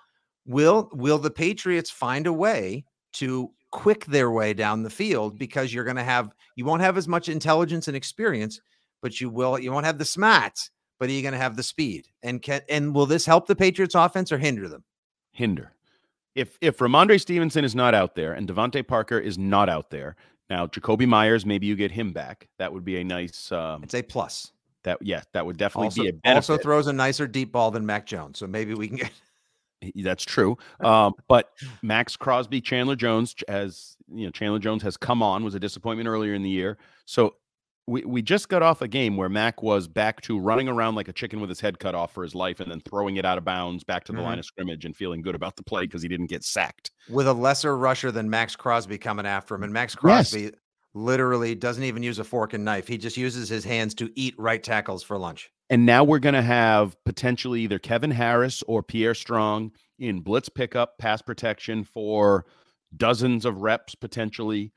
will 0.46 0.90
will 0.94 1.18
the 1.18 1.32
Patriots 1.32 1.90
find 1.90 2.28
a 2.28 2.34
way 2.34 2.86
to 3.14 3.52
quick 3.72 4.06
their 4.06 4.32
way 4.32 4.54
down 4.54 4.84
the 4.84 4.90
field 4.90 5.38
because 5.38 5.74
you're 5.74 5.84
going 5.84 5.98
to 5.98 6.04
have 6.04 6.34
you 6.56 6.64
won't 6.64 6.82
have 6.82 6.98
as 6.98 7.08
much 7.08 7.28
intelligence 7.28 7.88
and 7.88 7.98
experience, 7.98 8.62
but 9.02 9.20
you 9.20 9.30
will 9.30 9.60
you 9.60 9.72
won't 9.72 9.86
have 9.86 9.98
the 9.98 10.06
smarts, 10.06 10.70
but 11.00 11.10
are 11.10 11.12
you're 11.12 11.22
going 11.22 11.34
to 11.34 11.38
have 11.38 11.58
the 11.58 11.64
speed. 11.64 12.08
And 12.24 12.42
can 12.42 12.62
and 12.70 12.96
will 12.96 13.06
this 13.06 13.26
help 13.26 13.48
the 13.48 13.56
Patriots 13.56 13.96
offense 13.96 14.32
or 14.32 14.38
hinder 14.38 14.70
them? 14.70 14.84
Hinder 15.32 15.75
if 16.36 16.58
if 16.62 16.78
Rhamondre 16.78 17.20
Stevenson 17.20 17.64
is 17.64 17.74
not 17.74 17.94
out 17.94 18.16
there 18.16 18.34
and 18.34 18.48
DeVante 18.48 18.86
Parker 18.86 19.18
is 19.18 19.38
not 19.38 19.70
out 19.70 19.90
there, 19.90 20.16
now 20.50 20.68
Jakobi 20.68 21.08
Meyers, 21.08 21.46
maybe 21.46 21.66
you 21.66 21.76
get 21.76 21.92
him 21.92 22.12
back. 22.12 22.48
That 22.60 22.72
would 22.72 22.86
be 22.86 22.98
a 22.98 23.04
nice. 23.04 23.52
Um, 23.52 23.84
it's 23.84 23.96
a 23.96 24.04
plus. 24.04 24.52
That 24.84 25.00
yeah, 25.02 25.22
that 25.34 25.46
would 25.46 25.58
definitely 25.58 25.88
also, 25.88 26.04
be 26.04 26.10
a 26.10 26.14
benefit. 26.14 26.50
Also 26.50 26.58
throws 26.58 26.88
a 26.88 26.94
nicer 26.94 27.26
deep 27.26 27.52
ball 27.52 27.72
than 27.72 27.86
Mac 27.86 28.06
Jones, 28.06 28.38
so 28.38 28.46
maybe 28.46 28.74
we 28.76 28.88
can 28.90 28.98
get. 28.98 29.12
That's 29.96 30.24
true. 30.24 30.58
Um, 30.80 31.14
but 31.28 31.52
Maxx 31.82 32.16
Crosby, 32.16 32.62
Chandler 32.62 32.96
Jones 32.96 33.36
has 33.48 33.98
you 34.14 34.26
know 34.26 34.32
Chandler 34.32 34.60
Jones 34.60 34.84
has 34.84 34.98
come 34.98 35.24
on 35.24 35.44
was 35.44 35.56
a 35.56 35.60
disappointment 35.60 36.08
earlier 36.08 36.34
in 36.34 36.44
the 36.44 36.50
year. 36.50 36.78
So 37.06 37.36
we, 37.88 38.04
we 38.04 38.22
just 38.22 38.50
got 38.50 38.64
off 38.64 38.82
a 38.82 38.88
game 38.88 39.16
where 39.16 39.30
Mac 39.30 39.62
was 39.62 39.88
back 39.88 40.22
to 40.22 40.40
running 40.40 40.68
around 40.68 40.96
like 40.96 41.08
a 41.08 41.14
chicken 41.14 41.40
with 41.40 41.50
his 41.50 41.60
head 41.60 41.78
cut 41.80 41.94
off 41.94 42.12
for 42.12 42.24
his 42.24 42.34
life 42.34 42.60
and 42.60 42.72
then 42.72 42.82
throwing 42.82 43.18
it 43.18 43.26
out 43.26 43.38
of 43.38 43.46
bounds 43.46 43.84
back 43.84 44.04
to 44.06 44.12
the 44.12 44.18
mm-hmm. 44.18 44.28
line 44.28 44.40
of 44.40 44.46
scrimmage 44.46 44.86
and 44.86 44.96
feeling 44.96 45.22
good 45.22 45.36
about 45.36 45.56
the 45.56 45.64
play 45.64 45.84
because 45.84 46.02
he 46.02 46.08
didn't 46.08 46.28
get 46.28 46.44
sacked. 46.44 46.92
With 47.10 47.28
a 47.28 47.34
lesser 47.34 47.78
rusher 47.78 48.12
than 48.12 48.30
Maxx 48.30 48.56
Crosby 48.56 48.98
coming 48.98 49.28
after 49.28 49.54
him. 49.54 49.64
And 49.64 49.72
Maxx 49.72 49.94
Crosby 49.96 50.42
yes. 50.42 50.52
literally 50.96 51.54
doesn't 51.54 51.84
even 51.84 52.02
use 52.02 52.18
a 52.18 52.24
fork 52.24 52.54
and 52.54 52.66
knife. 52.66 52.88
He 52.88 52.98
just 52.98 53.18
uses 53.18 53.50
his 53.50 53.64
hands 53.64 53.94
to 53.96 54.12
eat 54.16 54.34
right 54.38 54.64
tackles 54.64 55.04
for 55.04 55.18
lunch. 55.18 55.52
And 55.70 55.86
now 55.86 56.04
we're 56.04 56.20
going 56.20 56.36
to 56.36 56.42
have 56.42 56.96
potentially 57.06 57.62
either 57.62 57.80
Kevin 57.80 58.12
Harris 58.12 58.64
or 58.64 58.82
Pierre 58.82 59.16
Strong 59.16 59.72
in 60.00 60.22
blitz 60.22 60.50
pickup, 60.50 60.98
pass 60.98 61.22
protection 61.22 61.84
for 61.84 62.46
dozens 62.98 63.46
of 63.46 63.62
reps 63.62 63.94
potentially 63.94 64.72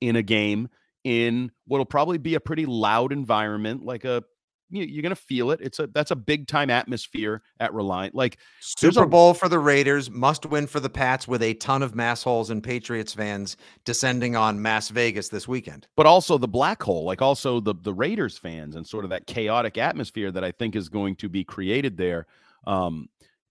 in 0.00 0.16
a 0.16 0.22
game 0.22 0.68
in 1.04 1.52
what'll 1.66 1.84
probably 1.84 2.18
be 2.18 2.34
a 2.34 2.40
pretty 2.40 2.66
loud 2.66 3.12
environment, 3.12 3.84
like 3.84 4.04
a 4.04 4.24
you're 4.70 5.02
going 5.02 5.14
to 5.14 5.16
feel 5.16 5.50
it. 5.50 5.60
It's 5.62 5.78
a 5.78 5.86
that's 5.88 6.10
a 6.10 6.16
big 6.16 6.46
time 6.46 6.70
atmosphere 6.70 7.42
at 7.60 7.72
Allegiant. 7.72 8.10
Like 8.14 8.38
Super 8.60 9.04
a, 9.04 9.06
Bowl 9.06 9.34
for 9.34 9.48
the 9.48 9.58
Raiders, 9.58 10.10
must 10.10 10.46
win 10.46 10.66
for 10.66 10.80
the 10.80 10.90
Pats 10.90 11.28
with 11.28 11.42
a 11.42 11.54
ton 11.54 11.82
of 11.82 11.94
mass 11.94 12.22
holes 12.22 12.50
and 12.50 12.62
Patriots 12.62 13.14
fans 13.14 13.56
descending 13.84 14.36
on 14.36 14.60
Mass 14.60 14.88
Vegas 14.88 15.28
this 15.28 15.46
weekend. 15.46 15.86
But 15.96 16.06
also 16.06 16.38
the 16.38 16.48
black 16.48 16.82
hole, 16.82 17.04
like 17.04 17.22
also 17.22 17.60
the 17.60 17.74
the 17.82 17.94
Raiders 17.94 18.38
fans 18.38 18.76
and 18.76 18.86
sort 18.86 19.04
of 19.04 19.10
that 19.10 19.26
chaotic 19.26 19.78
atmosphere 19.78 20.32
that 20.32 20.44
I 20.44 20.50
think 20.50 20.74
is 20.74 20.88
going 20.88 21.16
to 21.16 21.28
be 21.28 21.44
created 21.44 21.96
there. 21.96 22.26
Um, 22.66 23.08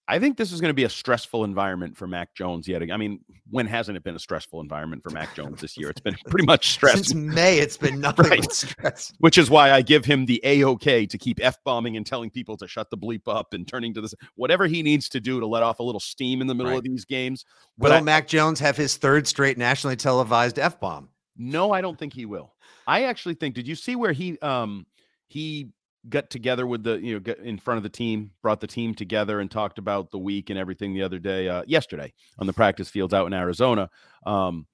I 0.07 0.19
think 0.19 0.35
this 0.35 0.51
is 0.51 0.59
going 0.59 0.69
to 0.69 0.75
be 0.75 0.83
a 0.83 0.89
stressful 0.89 1.45
environment 1.45 1.95
for 1.95 2.07
Mac 2.07 2.35
Jones 2.35 2.67
yet. 2.67 2.81
again. 2.81 2.93
I 2.93 2.97
mean, 2.97 3.21
when 3.49 3.65
hasn't 3.67 3.95
it 3.95 4.03
been 4.03 4.15
a 4.15 4.19
stressful 4.19 4.59
environment 4.59 5.01
for 5.01 5.11
Mac 5.11 5.33
Jones 5.33 5.61
this 5.61 5.77
year? 5.77 5.89
It's 5.89 6.01
been 6.01 6.17
pretty 6.27 6.45
much 6.45 6.71
stress. 6.71 6.95
Since 6.95 7.13
May, 7.13 7.59
it's 7.59 7.77
been 7.77 7.99
nothing 8.01 8.25
right. 8.25 8.41
but 8.41 8.51
stress. 8.51 9.13
Which 9.19 9.37
is 9.37 9.49
why 9.49 9.71
I 9.71 9.81
give 9.81 10.03
him 10.03 10.25
the 10.25 10.41
A-OK 10.43 11.05
to 11.05 11.17
keep 11.17 11.39
F-bombing 11.41 11.95
and 11.95 12.05
telling 12.05 12.29
people 12.29 12.57
to 12.57 12.67
shut 12.67 12.89
the 12.89 12.97
bleep 12.97 13.27
up 13.27 13.53
and 13.53 13.65
turning 13.65 13.93
to 13.93 14.01
this 14.01 14.13
whatever 14.35 14.67
he 14.67 14.83
needs 14.83 15.07
to 15.09 15.21
do 15.21 15.39
to 15.39 15.47
let 15.47 15.63
off 15.63 15.79
a 15.79 15.83
little 15.83 16.01
steam 16.01 16.41
in 16.41 16.47
the 16.47 16.55
middle 16.55 16.71
right. 16.71 16.79
of 16.79 16.83
these 16.83 17.05
games. 17.05 17.45
But 17.77 17.91
will 17.91 17.97
I, 17.97 18.01
Mac 18.01 18.27
Jones 18.27 18.59
have 18.59 18.75
his 18.75 18.97
third 18.97 19.25
straight 19.25 19.57
nationally 19.57 19.95
televised 19.95 20.59
F-bomb? 20.59 21.09
No, 21.37 21.71
I 21.71 21.79
don't 21.79 21.97
think 21.97 22.13
he 22.13 22.25
will. 22.25 22.53
I 22.85 23.03
actually 23.03 23.35
think, 23.35 23.55
did 23.55 23.67
you 23.67 23.75
see 23.75 23.95
where 23.95 24.11
he 24.11 24.37
um 24.39 24.85
he 25.27 25.69
got 26.09 26.29
together 26.29 26.67
with 26.67 26.83
the 26.83 26.99
you 26.99 27.13
know 27.13 27.19
get 27.19 27.39
in 27.39 27.57
front 27.57 27.77
of 27.77 27.83
the 27.83 27.89
team 27.89 28.29
brought 28.41 28.59
the 28.59 28.67
team 28.67 28.93
together 28.93 29.39
and 29.39 29.49
talked 29.49 29.77
about 29.77 30.11
the 30.11 30.17
week 30.17 30.49
and 30.49 30.59
everything 30.59 30.93
the 30.93 31.01
other 31.01 31.17
day 31.19 31.47
uh, 31.47 31.63
yesterday 31.65 32.11
on 32.39 32.47
the 32.47 32.51
practice 32.53 32.89
fields 32.89 33.13
out 33.13 33.25
in 33.25 33.33
arizona 33.33 33.89
um, 34.25 34.67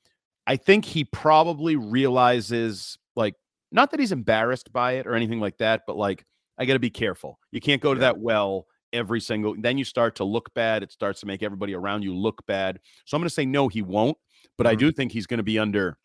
i 0.48 0.56
think 0.56 0.84
he 0.86 1.04
probably 1.04 1.76
realizes 1.76 2.98
like 3.16 3.36
not 3.72 3.92
that 3.92 4.00
he's 4.00 4.12
embarrassed 4.12 4.74
by 4.74 4.94
it 4.94 5.06
or 5.06 5.14
anything 5.14 5.40
like 5.40 5.56
that, 5.60 5.82
but 5.86 5.96
like 5.96 6.26
I 6.58 6.66
got 6.66 6.74
to 6.74 6.80
be 6.80 6.90
careful. 6.90 7.38
You 7.52 7.62
can't 7.62 7.80
go 7.82 7.94
to 7.94 8.00
that 8.00 8.18
well 8.18 8.66
every 8.92 9.22
single. 9.22 9.54
Then 9.56 9.78
you 9.78 9.86
start 9.86 10.16
to 10.16 10.24
look 10.24 10.52
bad. 10.56 10.82
It 10.82 10.92
starts 10.92 11.20
to 11.20 11.28
make 11.28 11.44
everybody 11.44 11.76
around 11.76 12.02
you 12.02 12.16
look 12.16 12.44
bad. 12.48 12.80
So 13.06 13.16
I'm 13.16 13.22
going 13.22 13.30
to 13.30 13.34
say 13.34 13.46
no, 13.46 13.68
he 13.68 13.84
won't. 13.84 14.18
But 14.58 14.66
I 14.66 14.76
Mhm. 14.76 14.80
do 14.80 14.92
think 14.92 15.12
he's 15.12 15.28
going 15.28 15.38
to 15.38 15.44
be 15.44 15.60
under 15.60 16.00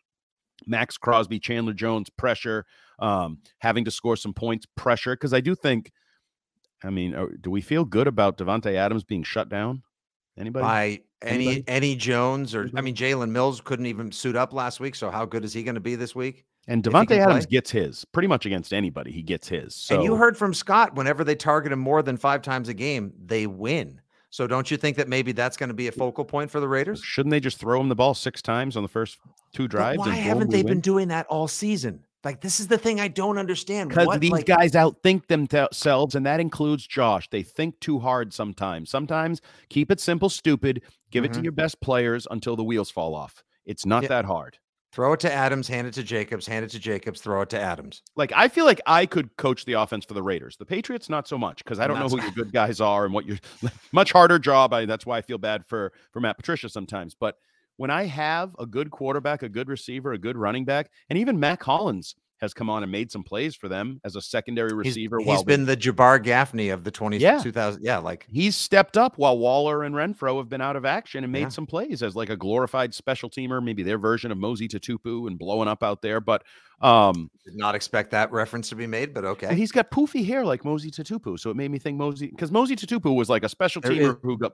Maxx 0.67 0.95
Crosby, 0.95 1.39
Chandler 1.39 1.73
Jones 1.73 2.09
pressure, 2.11 2.65
um, 2.99 3.39
having 3.59 3.85
to 3.85 3.91
score 3.91 4.15
some 4.15 4.33
points 4.33 4.65
pressure. 4.75 5.13
Because 5.15 5.33
I 5.33 5.41
do 5.41 5.55
think, 5.55 5.91
I 6.83 6.89
mean, 6.89 7.15
uh, 7.15 7.27
do 7.41 7.49
we 7.49 7.61
feel 7.61 7.85
good 7.85 8.07
about 8.07 8.37
Davante 8.37 8.73
Adams 8.75 9.03
being 9.03 9.23
shut 9.23 9.49
down? 9.49 9.81
Anybody? 10.37 10.63
by 10.63 11.01
any 11.21 11.47
Anybody? 11.47 11.63
any 11.67 11.95
Jones 11.95 12.53
or 12.53 12.69
I 12.75 12.81
mean 12.81 12.93
Jalen 12.95 13.29
Mills 13.29 13.61
couldn't 13.61 13.85
even 13.85 14.11
suit 14.11 14.35
up 14.35 14.51
last 14.53 14.79
week. 14.81 14.95
So 14.95 15.09
how 15.09 15.23
good 15.25 15.45
is 15.45 15.53
he 15.53 15.63
going 15.63 15.75
to 15.75 15.81
be 15.81 15.95
this 15.95 16.13
week? 16.13 16.45
and 16.67 16.83
Davante 16.83 17.11
Adams 17.11 17.45
play. 17.45 17.51
gets 17.51 17.69
his 17.71 18.03
pretty 18.05 18.27
much 18.27 18.45
against 18.47 18.73
anybody. 18.73 19.11
He 19.11 19.21
gets 19.21 19.47
his. 19.47 19.75
So 19.75 19.95
and 19.95 20.03
you 20.03 20.15
heard 20.15 20.35
from 20.35 20.53
Scott 20.53 20.95
whenever 20.95 21.23
they 21.23 21.35
target 21.35 21.71
him 21.71 21.79
more 21.79 22.01
than 22.01 22.17
five 22.17 22.41
times 22.41 22.69
a 22.69 22.73
game, 22.73 23.13
they 23.23 23.45
win. 23.47 24.01
So 24.29 24.45
don't 24.47 24.69
you 24.69 24.75
think 24.75 24.97
that 24.97 25.07
maybe 25.07 25.31
that's 25.31 25.55
going 25.55 25.69
to 25.69 25.73
be 25.75 25.87
a 25.87 25.91
focal 25.91 26.25
point 26.25 26.51
for 26.51 26.59
the 26.59 26.67
Raiders? 26.67 27.01
shouldn't 27.01 27.31
they 27.31 27.39
just 27.39 27.57
throw 27.59 27.79
him 27.79 27.87
the 27.87 27.95
ball 27.95 28.13
six 28.13 28.41
times 28.41 28.75
on 28.75 28.83
the 28.83 28.89
first 28.89 29.17
two 29.53 29.63
But 29.63 29.71
drives? 29.71 29.99
why 29.99 30.07
and 30.07 30.15
haven't 30.17 30.49
they 30.51 30.63
win? 30.63 30.73
been 30.73 30.79
doing 30.81 31.07
that 31.07 31.25
all 31.27 31.47
season? 31.47 32.04
Like 32.25 32.41
this 32.41 32.59
is 32.59 32.67
the 32.67 32.77
thing 32.77 32.99
I 32.99 33.07
don't 33.07 33.37
understand. 33.37 33.89
Because 33.89 34.19
these 34.19 34.31
like- 34.31 34.45
guys 34.47 34.71
outthink 34.71 35.27
themselves, 35.27 36.15
and 36.15 36.25
that 36.25 36.39
includes 36.39 36.85
Josh. 36.87 37.29
They 37.29 37.43
think 37.43 37.79
too 37.79 37.99
hard 37.99 38.33
sometimes. 38.33 38.89
Sometimes 38.89 39.41
keep 39.69 39.91
it 39.91 39.99
simple, 39.99 40.29
stupid. 40.29 40.81
Give 41.11 41.23
it 41.23 41.31
to 41.33 41.39
Mhm. 41.39 41.43
your 41.43 41.51
best 41.53 41.79
players 41.81 42.27
until 42.29 42.55
the 42.55 42.63
wheels 42.63 42.89
fall 42.89 43.15
off. 43.15 43.43
It's 43.65 43.85
not 43.85 44.03
Yeah. 44.03 44.09
that 44.09 44.25
hard. 44.25 44.57
throw 44.91 45.11
it 45.11 45.19
to 45.19 45.29
Adams, 45.29 45.67
hand 45.67 45.85
it 45.85 45.93
to 45.93 46.01
Jacobs, 46.01 46.47
hand 46.47 46.63
it 46.63 46.71
to 46.71 46.79
Jacobs, 46.79 47.19
throw 47.19 47.41
it 47.41 47.49
to 47.49 47.59
Adams. 47.59 48.01
Like 48.15 48.31
I 48.33 48.47
feel 48.47 48.63
like 48.63 48.79
I 48.85 49.05
could 49.05 49.35
coach 49.35 49.65
the 49.65 49.73
offense 49.73 50.05
for 50.05 50.13
the 50.13 50.23
Raiders. 50.23 50.55
The 50.55 50.65
Patriots, 50.65 51.09
not 51.09 51.27
so 51.27 51.37
much 51.37 51.61
because 51.65 51.81
I 51.81 51.87
don't 51.87 51.99
know 51.99 52.07
who 52.07 52.21
your 52.21 52.31
good 52.31 52.53
guys 52.53 52.79
are 52.79 53.03
and 53.03 53.13
what 53.13 53.25
you're. 53.25 53.37
Much 53.91 54.13
harder 54.13 54.39
job. 54.39 54.73
I, 54.73 54.85
that's 54.85 55.05
why 55.05 55.17
I 55.17 55.21
feel 55.21 55.37
bad 55.37 55.65
for 55.65 55.91
for 56.13 56.21
Matt 56.21 56.37
Patricia 56.37 56.69
sometimes. 56.69 57.13
But 57.13 57.37
when 57.77 57.89
I 57.91 58.05
have 58.05 58.55
a 58.59 58.65
good 58.65 58.91
quarterback, 58.91 59.43
a 59.43 59.49
good 59.49 59.67
receiver, 59.69 60.13
a 60.13 60.17
good 60.17 60.37
running 60.37 60.65
back, 60.65 60.89
and 61.09 61.19
even 61.19 61.39
Mack 61.39 61.63
Hollins 61.63 62.15
has 62.41 62.53
come 62.53 62.69
on 62.69 62.83
and 62.83 62.91
made 62.91 63.09
some 63.09 63.23
plays 63.23 63.55
for 63.55 63.69
them 63.69 63.99
as 64.03 64.17
a 64.17 64.21
secondary 64.21 64.73
receiver. 64.73 65.19
he's 65.19 65.27
while 65.27 65.37
they- 65.43 65.55
been 65.55 65.65
the 65.65 65.77
Jabbar 65.77 66.21
Gaffney 66.21 66.67
of 66.69 66.83
the 66.83 66.91
20, 66.91 67.17
Yeah. 67.17 67.41
2000. 67.41 67.81
Yeah, 67.81 67.97
like 67.99 68.25
he's 68.29 68.57
stepped 68.57 68.97
up 68.97 69.17
while 69.17 69.37
Waller 69.37 69.83
and 69.83 69.95
Renfrow 69.95 70.37
have 70.39 70.49
been 70.49 70.59
out 70.59 70.75
of 70.75 70.83
action 70.83 71.23
and 71.23 71.31
made 71.31 71.39
Yeah. 71.43 71.47
some 71.47 71.65
plays 71.65 72.03
as 72.03 72.13
like 72.13 72.29
a 72.29 72.35
glorified 72.35 72.93
special 72.93 73.29
teamer, 73.29 73.63
maybe 73.63 73.83
their 73.83 73.97
version 73.97 74.33
of 74.33 74.37
Mosi 74.37 74.67
Tatupu 74.67 75.27
and 75.27 75.39
blowing 75.39 75.69
up 75.69 75.81
out 75.81 76.01
there. 76.01 76.19
But 76.19 76.43
um 76.81 77.31
did 77.45 77.55
not 77.55 77.73
expect 77.73 78.11
that 78.11 78.29
reference 78.33 78.67
to 78.67 78.75
be 78.75 78.85
made, 78.85 79.13
but 79.13 79.23
okay. 79.23 79.55
he's 79.55 79.71
got 79.71 79.89
poofy 79.89 80.25
hair 80.25 80.43
like 80.45 80.63
Mosi 80.63 80.91
Tatupu. 80.91 81.39
So 81.39 81.49
it 81.51 81.55
made 81.55 81.71
me 81.71 81.79
think 81.79 81.97
Mosi 81.97 82.29
because 82.29 82.51
Mosi 82.51 82.75
Tatupu 82.75 83.15
was 83.15 83.29
like 83.29 83.45
a 83.45 83.49
special 83.49 83.81
There 83.81 83.91
teamer 83.93 84.09
is- 84.09 84.21
who 84.23 84.37
got 84.37 84.51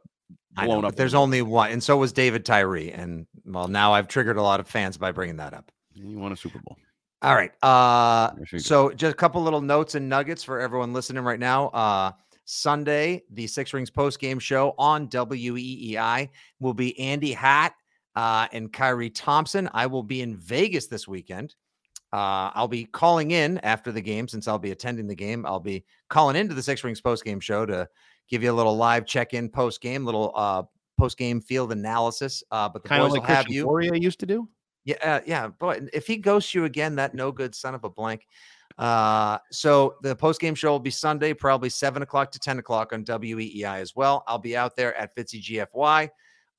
I 0.57 0.63
know, 0.63 0.67
blown 0.73 0.81
but 0.81 0.87
up. 0.89 0.95
there's 0.95 1.13
only 1.13 1.41
one, 1.41 1.71
and 1.71 1.81
so 1.83 1.97
was 1.97 2.11
David 2.13 2.45
Tyree. 2.45 2.91
And 2.91 3.25
well, 3.45 3.67
now 3.67 3.93
I've 3.93 4.07
triggered 4.07 4.37
a 4.37 4.41
lot 4.41 4.59
of 4.59 4.67
fans 4.67 4.97
by 4.97 5.11
bringing 5.11 5.37
that 5.37 5.53
up. 5.53 5.71
you 5.93 6.17
won 6.19 6.31
a 6.31 6.35
Super 6.37 6.59
Bowl. 6.59 6.77
All 7.21 7.35
right. 7.35 7.51
Uh, 7.63 8.31
There 8.35 8.45
you 8.51 8.57
go. 8.59 8.63
so 8.63 8.91
just 8.91 9.13
a 9.13 9.15
couple 9.17 9.41
little 9.43 9.61
notes 9.61 9.95
and 9.95 10.09
nuggets 10.09 10.43
for 10.43 10.59
everyone 10.59 10.91
listening 10.93 11.23
right 11.23 11.39
now. 11.39 11.67
Uh, 11.69 12.11
Sunday, 12.45 13.23
the 13.31 13.47
Six 13.47 13.73
Rings 13.73 13.89
post 13.89 14.19
game 14.19 14.39
show 14.39 14.73
on 14.77 15.07
WEEI 15.07 16.29
will 16.59 16.73
be 16.73 16.99
Andy 16.99 17.31
Hart 17.33 17.73
uh, 18.15 18.47
and 18.51 18.73
Kyrie 18.73 19.09
Thompson. 19.09 19.69
I 19.73 19.85
will 19.85 20.03
be 20.03 20.21
in 20.21 20.35
Vegas 20.35 20.87
this 20.87 21.07
weekend. 21.07 21.55
Uh, 22.11 22.51
I'll 22.53 22.67
be 22.67 22.83
calling 22.85 23.31
in 23.31 23.57
after 23.59 23.91
the 23.91 24.01
game 24.01 24.27
since 24.27 24.47
I'll 24.47 24.59
be 24.59 24.71
attending 24.71 25.07
the 25.07 25.15
game. 25.15 25.45
I'll 25.45 25.61
be 25.61 25.85
calling 26.09 26.35
into 26.35 26.53
the 26.53 26.63
Six 26.63 26.83
Rings 26.83 26.99
post 26.99 27.23
game 27.23 27.39
show 27.39 27.65
to 27.65 27.87
give 28.31 28.41
you 28.41 28.51
a 28.51 28.53
little 28.53 28.75
live 28.75 29.05
check 29.05 29.33
in 29.33 29.49
post 29.49 29.81
game, 29.81 30.05
little 30.05 30.31
uh, 30.35 30.63
post 30.97 31.17
game 31.17 31.41
field 31.41 31.71
analysis. 31.71 32.43
Uh, 32.49 32.67
but 32.69 32.81
the 32.81 32.89
Kind 32.89 33.03
of 33.03 33.09
boys 33.09 33.19
like 33.19 33.27
will 33.27 33.35
have 33.35 33.49
you. 33.49 33.63
Fourier 33.65 33.95
used 33.95 34.19
to 34.21 34.25
do. 34.25 34.49
Yeah, 34.85 34.95
uh, 35.03 35.19
yeah, 35.27 35.49
but 35.59 35.81
if 35.93 36.07
he 36.07 36.17
ghosts 36.17 36.55
you 36.55 36.65
again, 36.65 36.95
that 36.95 37.13
no 37.13 37.31
good 37.31 37.53
son 37.53 37.75
of 37.75 37.83
a 37.83 37.89
blank. 37.89 38.25
Uh, 38.79 39.37
so 39.51 39.95
the 40.01 40.15
post 40.15 40.41
game 40.41 40.55
show 40.55 40.71
will 40.71 40.79
be 40.79 40.89
Sunday, 40.89 41.33
probably 41.33 41.69
seven 41.69 42.01
o'clock 42.01 42.31
to 42.31 42.39
ten 42.39 42.57
o'clock 42.57 42.93
on 42.93 43.03
WEEI 43.03 43.79
as 43.79 43.95
well. 43.95 44.23
I'll 44.25 44.39
be 44.39 44.57
out 44.57 44.75
there 44.75 44.95
at 44.95 45.15
Fitzy 45.15 45.43
GFY, 45.43 46.09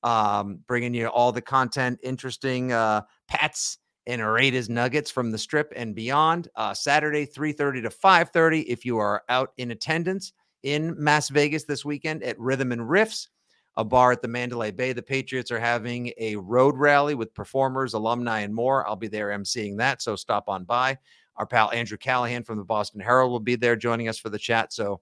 um, 0.03 0.59
bringing 0.67 0.93
you 0.93 1.07
all 1.07 1.33
the 1.33 1.41
content, 1.41 1.99
interesting 2.01 2.71
uh, 2.71 3.01
pats 3.27 3.79
and 4.05 4.25
Raiders 4.25 4.69
nuggets 4.69 5.09
from 5.09 5.31
the 5.31 5.37
strip 5.37 5.73
and 5.75 5.95
beyond. 5.95 6.47
Uh, 6.55 6.73
Saturday, 6.73 7.25
three 7.25 7.51
thirty 7.51 7.81
to 7.81 7.89
five 7.89 8.29
thirty. 8.29 8.61
If 8.61 8.85
you 8.85 8.99
are 8.99 9.23
out 9.27 9.51
in 9.57 9.71
attendance 9.71 10.31
in 10.63 10.95
Las 10.97 11.29
Vegas 11.29 11.65
this 11.65 11.85
weekend 11.85 12.23
at 12.23 12.39
Rhythm 12.39 12.71
and 12.71 12.81
Riffs 12.81 13.27
a 13.75 13.83
bar 13.83 14.11
at 14.11 14.21
the 14.21 14.27
Mandalay 14.27 14.71
Bay. 14.71 14.93
The 14.93 15.01
Patriots 15.01 15.51
are 15.51 15.59
having 15.59 16.11
a 16.17 16.35
road 16.35 16.77
rally 16.77 17.15
with 17.15 17.33
performers, 17.33 17.93
alumni, 17.93 18.41
and 18.41 18.53
more. 18.53 18.87
I'll 18.87 18.95
be 18.95 19.07
there 19.07 19.29
emceeing 19.29 19.77
that, 19.77 20.01
so 20.01 20.15
stop 20.15 20.47
on 20.47 20.63
by. 20.63 20.97
Our 21.37 21.47
pal 21.47 21.71
Andrew 21.71 21.97
Callahan 21.97 22.43
from 22.43 22.59
the 22.59 22.63
Boston 22.63 23.01
Herald 23.01 23.31
will 23.31 23.39
be 23.39 23.55
there 23.55 23.75
joining 23.75 24.07
us 24.07 24.19
for 24.19 24.29
the 24.29 24.37
chat, 24.37 24.71
so 24.71 25.01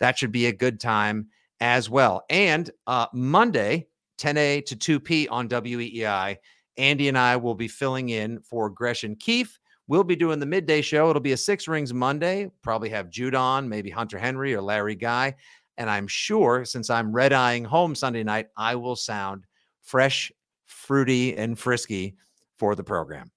that 0.00 0.18
should 0.18 0.32
be 0.32 0.46
a 0.46 0.52
good 0.52 0.80
time 0.80 1.28
as 1.60 1.90
well. 1.90 2.24
And 2.30 2.70
uh, 2.86 3.06
Monday, 3.12 3.88
10 4.18 4.36
a 4.38 4.60
to 4.62 4.76
2 4.76 5.00
p 5.00 5.28
on 5.28 5.48
WEEI, 5.48 6.36
Andy 6.78 7.08
and 7.08 7.18
I 7.18 7.36
will 7.36 7.54
be 7.54 7.68
filling 7.68 8.08
in 8.08 8.40
for 8.40 8.70
Gresh 8.70 9.04
and 9.04 9.18
Keefe. 9.18 9.58
We'll 9.88 10.04
be 10.04 10.16
doing 10.16 10.40
the 10.40 10.46
midday 10.46 10.82
show. 10.82 11.10
It'll 11.10 11.20
be 11.20 11.32
a 11.32 11.36
six 11.36 11.68
rings 11.68 11.94
Monday. 11.94 12.50
Probably 12.62 12.88
have 12.90 13.10
Judon, 13.10 13.68
maybe 13.68 13.90
Hunter 13.90 14.18
Henry 14.18 14.54
or 14.54 14.60
Larry 14.60 14.96
Guy. 14.96 15.34
And 15.78 15.88
I'm 15.88 16.08
sure 16.08 16.64
since 16.64 16.90
I'm 16.90 17.12
red 17.12 17.32
eyeing 17.32 17.64
home 17.64 17.94
Sunday 17.94 18.24
night, 18.24 18.48
I 18.56 18.74
will 18.74 18.96
sound 18.96 19.44
fresh, 19.82 20.32
fruity, 20.64 21.36
and 21.36 21.58
frisky 21.58 22.16
for 22.56 22.74
the 22.74 22.82
program. 22.82 23.30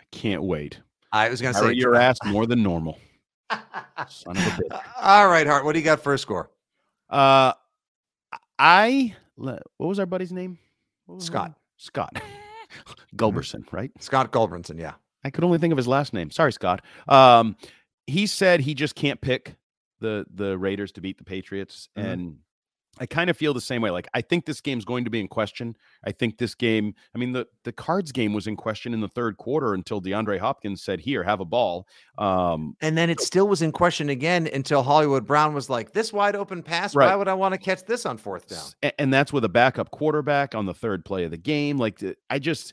I 0.00 0.04
can't 0.10 0.42
wait. 0.42 0.80
I 1.12 1.28
was 1.28 1.40
going 1.40 1.54
to 1.54 1.60
say, 1.60 1.72
your 1.72 1.94
ass 2.00 2.18
more 2.26 2.46
than 2.46 2.62
normal. 2.62 2.98
Son 4.08 4.36
of 4.36 4.46
a 4.46 4.50
bitch. 4.50 4.82
All 5.00 5.28
right, 5.28 5.46
Hart, 5.46 5.64
what 5.64 5.72
do 5.72 5.78
you 5.78 5.84
got 5.84 6.00
first 6.00 6.22
score? 6.22 6.50
Uh, 7.08 7.52
I 8.58 9.14
what 9.36 9.62
was 9.78 9.98
our 9.98 10.06
buddy's 10.06 10.32
name? 10.32 10.58
What 11.06 11.16
was 11.16 11.24
his 11.24 11.28
Scott. 11.28 11.54
Scott 11.76 12.20
Gulberson, 13.16 13.64
right? 13.72 13.90
Scott 14.00 14.32
Goldbrinson, 14.32 14.78
yeah. 14.78 14.94
I 15.28 15.30
could 15.30 15.44
only 15.44 15.58
think 15.58 15.72
of 15.72 15.76
his 15.76 15.86
last 15.86 16.14
name. 16.14 16.30
Sorry, 16.30 16.52
Scott. 16.52 16.82
Um, 17.06 17.54
he 18.06 18.26
said 18.26 18.60
he 18.60 18.72
just 18.74 18.94
can't 18.94 19.20
pick 19.20 19.56
the 20.00 20.24
the 20.34 20.56
Raiders 20.56 20.90
to 20.92 21.00
beat 21.02 21.18
the 21.18 21.24
Patriots, 21.24 21.90
Mhm. 21.96 22.02
and 22.04 22.36
I 23.00 23.06
kind 23.06 23.28
of 23.30 23.36
feel 23.36 23.52
the 23.54 23.60
same 23.60 23.82
way. 23.82 23.90
Like 23.90 24.08
I 24.14 24.22
think 24.22 24.46
this 24.46 24.60
game's 24.62 24.84
going 24.86 25.04
to 25.04 25.10
be 25.10 25.20
in 25.20 25.28
question. 25.28 25.76
I 26.04 26.12
think 26.12 26.38
this 26.38 26.54
game. 26.54 26.94
I 27.14 27.18
mean, 27.18 27.32
the 27.32 27.46
the 27.64 27.72
Cards 27.72 28.10
game 28.10 28.32
was 28.32 28.46
in 28.46 28.56
question 28.56 28.94
in 28.94 29.00
the 29.00 29.08
third 29.08 29.36
quarter 29.36 29.74
until 29.74 30.00
DeAndre 30.00 30.38
Hopkins 30.38 30.82
said, 30.82 31.00
"Here, 31.00 31.22
have 31.22 31.40
a 31.40 31.44
ball." 31.44 31.86
Um, 32.16 32.74
And 32.80 32.96
then 32.96 33.10
it 33.10 33.20
still 33.20 33.46
was 33.46 33.60
in 33.60 33.70
question 33.72 34.08
again 34.08 34.48
until 34.52 34.82
Hollywood 34.82 35.26
Brown 35.26 35.52
was 35.52 35.68
like, 35.68 35.92
this 35.92 36.10
wide 36.12 36.34
open 36.36 36.62
pass, 36.62 36.94
why 36.94 37.14
would 37.14 37.28
I 37.28 37.34
want 37.34 37.52
to 37.52 37.58
catch 37.58 37.84
this 37.84 38.06
on 38.06 38.16
fourth 38.18 38.48
down? 38.48 38.58
S- 38.58 38.74
a- 38.82 39.00
and 39.00 39.12
that's 39.12 39.32
with 39.32 39.44
a 39.44 39.48
backup 39.50 39.90
quarterback 39.90 40.54
on 40.54 40.64
the 40.64 40.74
third 40.74 41.04
play 41.04 41.24
of 41.24 41.30
the 41.30 41.36
game. 41.36 41.76
Like 41.76 42.02
I 42.30 42.38
just 42.38 42.72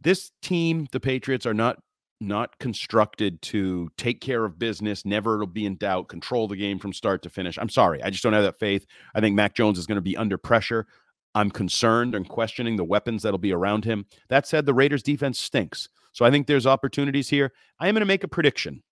this 0.00 0.30
team, 0.42 0.86
the 0.92 1.00
Patriots 1.00 1.44
are 1.46 1.54
not 1.54 1.78
not 2.20 2.58
constructed 2.58 3.42
to 3.42 3.88
take 3.96 4.20
care 4.20 4.44
of 4.44 4.58
business, 4.58 5.04
never 5.04 5.44
be 5.46 5.66
in 5.66 5.76
doubt, 5.76 6.08
control 6.08 6.48
the 6.48 6.56
game 6.56 6.78
from 6.78 6.92
start 6.92 7.22
to 7.22 7.30
finish. 7.30 7.58
I'm 7.58 7.68
sorry, 7.68 8.02
I 8.02 8.10
just 8.10 8.22
don't 8.22 8.32
have 8.32 8.44
that 8.44 8.58
faith. 8.58 8.86
I 9.14 9.20
think 9.20 9.36
Mac 9.36 9.54
Jones 9.54 9.78
is 9.78 9.86
going 9.86 9.96
to 9.96 10.02
be 10.02 10.16
under 10.16 10.38
pressure. 10.38 10.86
I'm 11.34 11.50
concerned 11.50 12.14
and 12.14 12.26
questioning 12.26 12.76
the 12.76 12.84
weapons 12.84 13.22
that'll 13.22 13.38
be 13.38 13.52
around 13.52 13.84
him. 13.84 14.06
That 14.30 14.46
said, 14.46 14.64
the 14.64 14.72
Raiders 14.72 15.02
defense 15.02 15.38
stinks. 15.38 15.88
So 16.12 16.24
I 16.24 16.30
think 16.30 16.46
there's 16.46 16.66
opportunities 16.66 17.28
here. 17.28 17.52
I 17.78 17.88
am 17.88 17.94
going 17.94 18.00
to 18.00 18.06
make 18.06 18.24
a 18.24 18.28
prediction. 18.28 18.82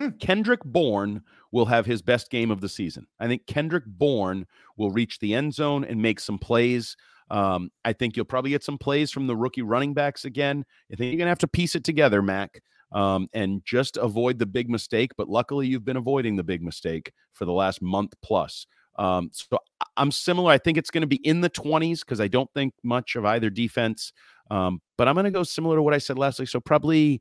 Hmm. 0.00 0.10
Kendrick 0.18 0.64
Bourne 0.64 1.22
will 1.52 1.66
have 1.66 1.86
his 1.86 2.02
best 2.02 2.28
game 2.28 2.50
of 2.50 2.60
the 2.60 2.68
season. 2.68 3.06
I 3.20 3.28
think 3.28 3.46
Kendrick 3.46 3.84
Bourne 3.86 4.46
will 4.76 4.90
reach 4.90 5.20
the 5.20 5.32
end 5.32 5.54
zone 5.54 5.84
and 5.84 6.02
make 6.02 6.18
some 6.18 6.38
plays. 6.38 6.96
Um, 7.30 7.70
I 7.84 7.92
think 7.92 8.16
you'll 8.16 8.24
probably 8.24 8.50
get 8.50 8.64
some 8.64 8.78
plays 8.78 9.10
from 9.10 9.26
the 9.26 9.36
rookie 9.36 9.62
running 9.62 9.94
backs 9.94 10.24
again. 10.24 10.64
I 10.92 10.96
think 10.96 11.10
you're 11.10 11.18
going 11.18 11.26
to 11.26 11.30
have 11.30 11.38
to 11.40 11.48
piece 11.48 11.74
it 11.74 11.84
together, 11.84 12.22
Mac, 12.22 12.60
um, 12.92 13.28
and 13.32 13.62
just 13.64 13.96
avoid 13.96 14.38
the 14.38 14.46
big 14.46 14.70
mistake. 14.70 15.12
But 15.16 15.28
luckily, 15.28 15.66
you've 15.66 15.84
been 15.84 15.96
avoiding 15.96 16.36
the 16.36 16.44
big 16.44 16.62
mistake 16.62 17.12
for 17.32 17.44
the 17.44 17.52
last 17.52 17.82
month 17.82 18.14
plus. 18.22 18.66
Um, 18.98 19.30
so 19.32 19.58
I'm 19.96 20.10
similar. 20.10 20.52
I 20.52 20.58
think 20.58 20.78
it's 20.78 20.90
going 20.90 21.02
to 21.02 21.06
be 21.06 21.16
in 21.16 21.40
the 21.40 21.50
20s 21.50 22.00
because 22.00 22.20
I 22.20 22.28
don't 22.28 22.50
think 22.54 22.74
much 22.82 23.16
of 23.16 23.24
either 23.24 23.50
defense. 23.50 24.12
Um, 24.50 24.80
but 24.96 25.08
I'm 25.08 25.14
going 25.14 25.24
to 25.24 25.30
go 25.30 25.42
similar 25.42 25.76
to 25.76 25.82
what 25.82 25.94
I 25.94 25.98
said 25.98 26.18
last 26.18 26.38
week. 26.38 26.48
So 26.48 26.60
probably 26.60 27.20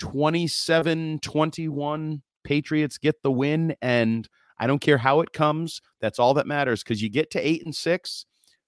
27 0.00 1.20
21 1.20 2.22
Patriots 2.42 2.98
get 2.98 3.22
the 3.22 3.30
win. 3.30 3.76
And 3.80 4.28
I 4.58 4.66
don't 4.66 4.80
care 4.80 4.98
how 4.98 5.20
it 5.20 5.32
comes. 5.32 5.80
That's 6.00 6.18
all 6.18 6.34
that 6.34 6.46
matters 6.46 6.82
because 6.82 7.02
you 7.02 7.10
get 7.10 7.30
to 7.32 7.46
eight 7.46 7.64
and 7.64 7.74
six. 7.74 8.26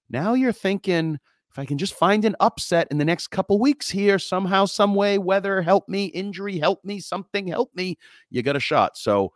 Now 0.09 0.33
you're 0.33 0.51
thinking 0.51 1.19
if 1.49 1.59
I 1.59 1.65
can 1.65 1.77
just 1.77 1.95
find 1.95 2.23
an 2.25 2.35
upset 2.39 2.87
in 2.91 2.97
the 2.97 3.05
next 3.05 3.27
couple 3.27 3.59
weeks 3.59 3.89
here, 3.89 4.19
somehow, 4.19 4.65
some 4.65 4.93
way, 4.93 5.17
weather 5.17 5.61
help 5.61 5.89
me, 5.89 6.05
injury 6.05 6.59
help 6.59 6.83
me, 6.85 6.99
something 6.99 7.47
help 7.47 7.73
me, 7.73 7.97
you 8.29 8.43
got 8.43 8.55
a 8.55 8.59
shot. 8.59 8.97
So, 8.97 9.33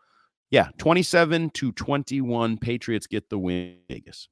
yeah, 0.51 0.67
27 0.77 1.49
to 1.51 1.71
21, 1.71 2.57
Patriots 2.57 3.07
get 3.07 3.29
the 3.29 3.39
win. 3.39 3.77
Vegas. 3.89 4.27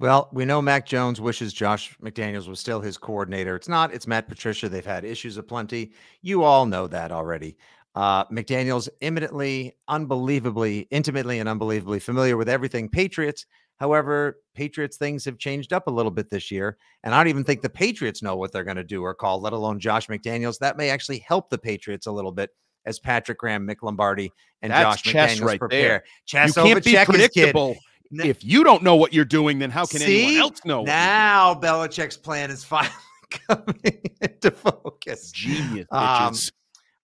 Well, 0.00 0.28
we 0.32 0.44
know 0.44 0.60
Mac 0.60 0.86
Jones 0.86 1.20
wishes 1.20 1.52
Josh 1.52 1.96
McDaniels 2.02 2.48
was 2.48 2.58
still 2.58 2.80
his 2.80 2.98
coordinator. 2.98 3.54
It's 3.54 3.68
not. 3.68 3.94
It's 3.94 4.08
Matt 4.08 4.28
Patricia. 4.28 4.68
They've 4.68 4.84
had 4.84 5.04
issues 5.04 5.36
aplenty. 5.36 5.92
You 6.20 6.42
all 6.42 6.66
know 6.66 6.88
that 6.88 7.12
already. 7.12 7.56
Uh, 7.94 8.24
McDaniels 8.24 8.88
imminently, 9.02 9.76
unbelievably, 9.86 10.88
intimately, 10.90 11.38
and 11.38 11.48
unbelievably 11.48 12.00
familiar 12.00 12.36
with 12.36 12.48
everything 12.48 12.88
Patriots. 12.88 13.46
However, 13.78 14.38
Patriots 14.54 14.96
things 14.96 15.24
have 15.24 15.38
changed 15.38 15.72
up 15.72 15.86
a 15.88 15.90
little 15.90 16.10
bit 16.12 16.30
this 16.30 16.50
year, 16.50 16.78
and 17.02 17.14
I 17.14 17.18
don't 17.18 17.28
even 17.28 17.44
think 17.44 17.60
the 17.62 17.68
Patriots 17.70 18.22
know 18.22 18.36
what 18.36 18.52
they're 18.52 18.64
going 18.64 18.76
to 18.76 18.84
do 18.84 19.02
or 19.02 19.14
call, 19.14 19.40
let 19.40 19.52
alone 19.52 19.80
Josh 19.80 20.06
McDaniels. 20.06 20.58
That 20.60 20.76
may 20.76 20.90
actually 20.90 21.18
help 21.18 21.50
the 21.50 21.58
Patriots 21.58 22.06
a 22.06 22.12
little 22.12 22.32
bit 22.32 22.50
as 22.86 22.98
Patrick 22.98 23.38
Graham, 23.38 23.66
Mick 23.66 23.82
Lombardi, 23.82 24.30
and 24.62 24.72
That's 24.72 25.02
Josh 25.02 25.12
chess 25.12 25.38
McDaniels 25.40 25.44
right 25.46 25.58
prepare. 25.58 25.88
there. 25.88 26.04
Chess 26.26 26.56
you 26.56 26.62
can't 26.62 26.84
be 26.84 26.96
predictable. 27.04 27.76
If 28.12 28.44
you 28.44 28.62
don't 28.62 28.82
know 28.84 28.94
what 28.94 29.12
you're 29.12 29.24
doing, 29.24 29.58
then 29.58 29.70
how 29.70 29.86
can 29.86 29.98
See? 30.00 30.24
anyone 30.26 30.40
else 30.42 30.64
know? 30.64 30.82
Now 30.84 31.54
Belichick's 31.54 32.16
plan 32.16 32.50
is 32.50 32.62
finally 32.64 32.92
coming 33.30 34.02
into 34.20 34.50
focus. 34.52 35.32
Genius, 35.32 35.86
Um. 35.90 36.34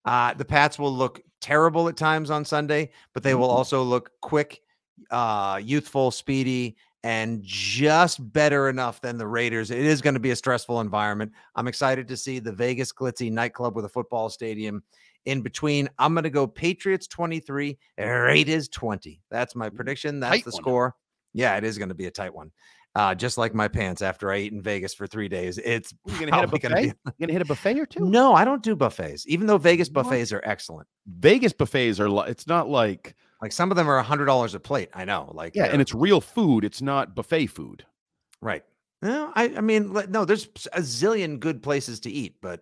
Uh, 0.05 0.33
the 0.35 0.45
Pats 0.45 0.79
will 0.79 0.93
look 0.95 1.21
terrible 1.41 1.89
at 1.89 1.97
times 1.97 2.31
on 2.31 2.45
Sunday, 2.45 2.91
but 3.13 3.23
they 3.23 3.35
will 3.35 3.49
Mhm. 3.49 3.53
also 3.55 3.83
look 3.83 4.11
quick, 4.23 4.61
uh, 5.11 5.61
youthful, 5.63 6.11
speedy, 6.11 6.77
and 7.03 7.41
just 7.43 8.33
better 8.33 8.69
enough 8.69 9.01
than 9.01 9.17
the 9.19 9.27
Raiders. 9.27 9.71
It 9.71 9.79
is 9.79 10.01
going 10.03 10.15
to 10.15 10.21
be 10.21 10.31
a 10.33 10.37
stressful 10.37 10.81
environment. 10.81 11.33
I'm 11.57 11.67
excited 11.69 12.07
to 12.09 12.17
see 12.17 12.39
the 12.39 12.53
Vegas 12.53 12.93
glitzy 12.93 13.31
nightclub 13.33 13.75
with 13.77 13.85
a 13.85 13.89
football 13.89 14.29
stadium 14.29 14.83
in 15.25 15.41
between. 15.41 15.89
I'm 15.99 16.13
going 16.15 16.25
to 16.25 16.31
go 16.31 16.47
Patriots 16.47 17.07
23, 17.07 17.79
Raiders 17.99 18.69
20. 18.69 19.21
That's 19.31 19.55
my 19.57 19.69
prediction. 19.71 20.21
That's 20.21 20.37
tight 20.37 20.45
the 20.45 20.51
one. 20.51 20.63
score. 20.63 20.95
Yeah, 21.33 21.57
it 21.57 21.65
is 21.65 21.79
going 21.79 21.89
to 21.91 21.95
be 21.95 22.07
a 22.07 22.11
tight 22.11 22.35
one. 22.35 22.51
Uh, 22.97 23.15
just 23.15 23.39
like 23.39 23.55
my 23.55 23.69
pants 23.69 24.03
after 24.03 24.33
I 24.33 24.39
eat 24.39 24.53
in 24.53 24.61
Vegas 24.61 24.93
for 24.95 25.07
three 25.07 25.29
days. 25.29 25.59
It's 25.59 25.95
gonna 26.09 26.19
hit 26.19 26.29
a 26.29 26.33
probably 26.33 26.59
gonna 26.59 26.75
buffet? 26.75 26.87
be- 27.05 27.13
You 27.19 27.27
gonna 27.29 27.33
hit 27.35 27.43
a 27.43 27.45
buffet 27.45 27.79
or 27.79 27.87
two? 27.87 28.05
no, 28.05 28.35
I 28.35 28.45
don't 28.45 28.65
do 28.65 28.75
buffets, 28.75 29.25
even 29.29 29.47
though 29.47 29.59
Vegas 29.59 29.87
What? 29.89 30.03
buffets 30.07 30.33
are 30.33 30.43
excellent. 30.45 30.89
Vegas 31.07 31.53
buffets 31.53 32.01
are. 32.01 32.11
Li- 32.11 32.25
it's 32.27 32.49
not 32.49 32.69
like 32.69 33.15
Like 33.43 33.53
some 33.53 33.71
of 33.71 33.77
them 33.77 33.89
are 33.89 33.97
a 33.99 34.03
hundred 34.03 34.27
dollars 34.27 34.55
a 34.55 34.61
plate. 34.61 34.91
I 34.95 35.05
know. 35.05 35.31
Like 35.35 35.55
yeah, 35.57 35.65
and 35.67 35.79
uh 35.79 35.81
it's 35.81 35.95
real 35.95 36.21
food. 36.21 36.65
It's 36.65 36.83
not 36.83 37.15
buffet 37.15 37.47
food. 37.47 37.85
right. 38.41 38.65
No, 39.03 39.33
I 39.35 39.45
I 39.57 39.61
mean 39.63 39.93
no. 40.11 40.25
There's 40.27 40.47
a 40.75 40.81
zillion 40.81 41.41
good 41.41 41.63
places 41.63 42.01
to 42.01 42.11
eat, 42.11 42.37
but 42.43 42.61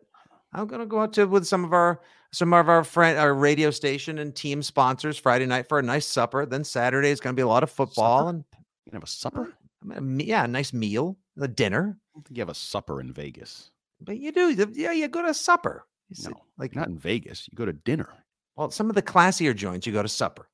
I'm 0.52 0.66
gonna 0.68 0.86
go 0.86 1.00
out 1.00 1.12
to 1.14 1.24
with 1.26 1.46
some 1.46 1.64
of 1.64 1.72
our 1.72 2.00
some 2.32 2.52
of 2.52 2.68
our 2.68 2.84
friend 2.84 3.18
our 3.18 3.34
radio 3.34 3.70
station 3.72 4.18
and 4.18 4.34
team 4.34 4.62
sponsors 4.62 5.18
Friday 5.18 5.46
night 5.46 5.68
for 5.68 5.78
a 5.80 5.82
nice 5.82 6.06
supper. 6.06 6.46
Then 6.46 6.62
Saturday 6.62 7.10
is 7.10 7.18
gonna 7.20 7.34
be 7.34 7.42
a 7.42 7.48
lot 7.48 7.64
of 7.64 7.70
football 7.70 8.18
Supper? 8.20 8.28
and 8.30 8.44
You 8.86 8.90
can 8.90 8.92
have 8.94 9.02
a 9.02 9.06
supper. 9.08 9.52
I 9.96 10.00
mean, 10.00 10.26
yeah, 10.28 10.44
a 10.44 10.48
nice 10.48 10.72
meal, 10.72 11.16
a 11.40 11.48
dinner. 11.48 11.96
I 11.98 12.18
don't 12.18 12.26
think 12.26 12.36
you 12.38 12.42
have 12.42 12.48
a 12.48 12.54
supper 12.54 13.00
in 13.00 13.12
Vegas. 13.12 13.70
But 14.00 14.18
you 14.18 14.30
do, 14.32 14.54
the- 14.54 14.72
yeah, 14.74 14.92
you 14.92 15.08
go 15.08 15.22
to 15.22 15.34
supper. 15.34 15.86
You 16.10 16.30
No, 16.30 16.36
like 16.56 16.74
Not 16.76 16.88
in 16.88 16.98
Vegas. 16.98 17.48
You 17.50 17.56
go 17.56 17.64
to 17.66 17.72
dinner. 17.72 18.08
well, 18.56 18.70
some 18.70 18.88
of 18.88 18.94
the 18.94 19.02
classier 19.02 19.54
joints 19.54 19.86
you 19.86 19.92
go 19.92 20.02
to 20.02 20.08
supper. 20.08 20.48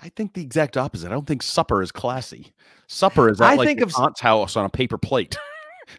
I 0.00 0.08
think 0.10 0.34
the 0.34 0.42
exact 0.42 0.76
opposite. 0.76 1.08
I 1.08 1.10
don't 1.10 1.26
think 1.26 1.42
supper 1.42 1.82
is 1.82 1.90
classy. 1.90 2.52
Supper 2.86 3.28
is 3.28 3.40
I 3.40 3.54
like 3.54 3.66
think 3.66 3.80
of 3.80 3.92
aunt's 3.96 4.20
house 4.20 4.56
on 4.56 4.64
a 4.64 4.68
paper 4.68 4.98
plate, 4.98 5.36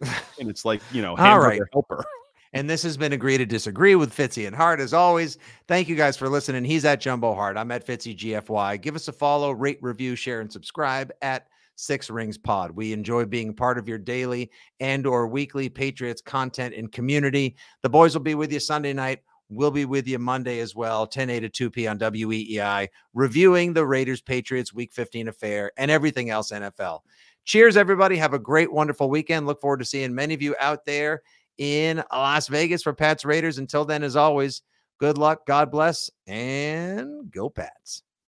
and 0.40 0.48
it's 0.48 0.64
like 0.64 0.80
you 0.92 1.02
know, 1.02 1.16
All 1.16 1.38
right. 1.38 1.60
helper. 1.72 2.04
And 2.52 2.68
this 2.68 2.82
has 2.82 2.96
been 2.96 3.12
Agree 3.12 3.38
to 3.38 3.46
Disagree 3.46 3.94
with 3.94 4.14
Fitzy 4.14 4.48
and 4.48 4.56
Hart. 4.56 4.80
As 4.80 4.92
always, 4.92 5.38
thank 5.68 5.88
you 5.88 5.94
guys 5.94 6.16
for 6.16 6.28
listening. 6.28 6.64
He's 6.64 6.84
at 6.84 7.00
Jumbo 7.00 7.32
Hart. 7.32 7.56
I'm 7.56 7.70
at 7.70 7.86
Fitzy 7.86 8.16
GFY. 8.16 8.80
Give 8.82 8.96
us 8.96 9.06
a 9.06 9.12
follow, 9.12 9.52
rate, 9.52 9.78
review, 9.80 10.16
share, 10.16 10.40
and 10.40 10.50
subscribe 10.50 11.12
at 11.22 11.46
Six 11.76 12.10
Rings 12.10 12.36
Pod. 12.36 12.72
We 12.72 12.92
enjoy 12.92 13.24
being 13.24 13.54
part 13.54 13.78
of 13.78 13.88
your 13.88 13.98
daily 13.98 14.50
and 14.80 15.06
or 15.06 15.28
weekly 15.28 15.68
Patriots 15.68 16.20
content 16.20 16.74
and 16.74 16.90
community. 16.90 17.54
The 17.82 17.88
boys 17.88 18.14
will 18.14 18.22
be 18.22 18.34
with 18.34 18.52
you 18.52 18.58
Sunday 18.58 18.92
night. 18.92 19.20
We'll 19.50 19.72
be 19.72 19.84
with 19.84 20.06
you 20.06 20.20
Monday 20.20 20.60
as 20.60 20.76
well, 20.76 21.08
10 21.08 21.28
a 21.28 21.40
to 21.40 21.48
2 21.48 21.70
p 21.70 21.86
on 21.88 21.98
WEEI, 21.98 22.88
reviewing 23.14 23.72
the 23.72 23.84
Raiders 23.84 24.20
Patriots 24.20 24.72
Week 24.72 24.92
15 24.92 25.26
affair 25.26 25.72
and 25.76 25.90
everything 25.90 26.30
else 26.30 26.52
NFL. 26.52 27.00
Cheers, 27.44 27.76
everybody. 27.76 28.16
Have 28.16 28.32
a 28.32 28.38
great, 28.38 28.72
wonderful 28.72 29.10
weekend. 29.10 29.46
Look 29.46 29.60
forward 29.60 29.80
to 29.80 29.84
seeing 29.84 30.14
many 30.14 30.34
of 30.34 30.42
you 30.42 30.54
out 30.60 30.84
there 30.84 31.22
in 31.58 32.02
Las 32.12 32.46
Vegas 32.46 32.82
for 32.84 32.92
Pats 32.92 33.24
Raiders. 33.24 33.58
Until 33.58 33.84
then, 33.84 34.04
as 34.04 34.14
always, 34.14 34.62
good 34.98 35.18
luck, 35.18 35.44
God 35.46 35.70
bless, 35.70 36.10
and 36.28 37.28
go 37.32 37.50
Pats. 37.50 38.04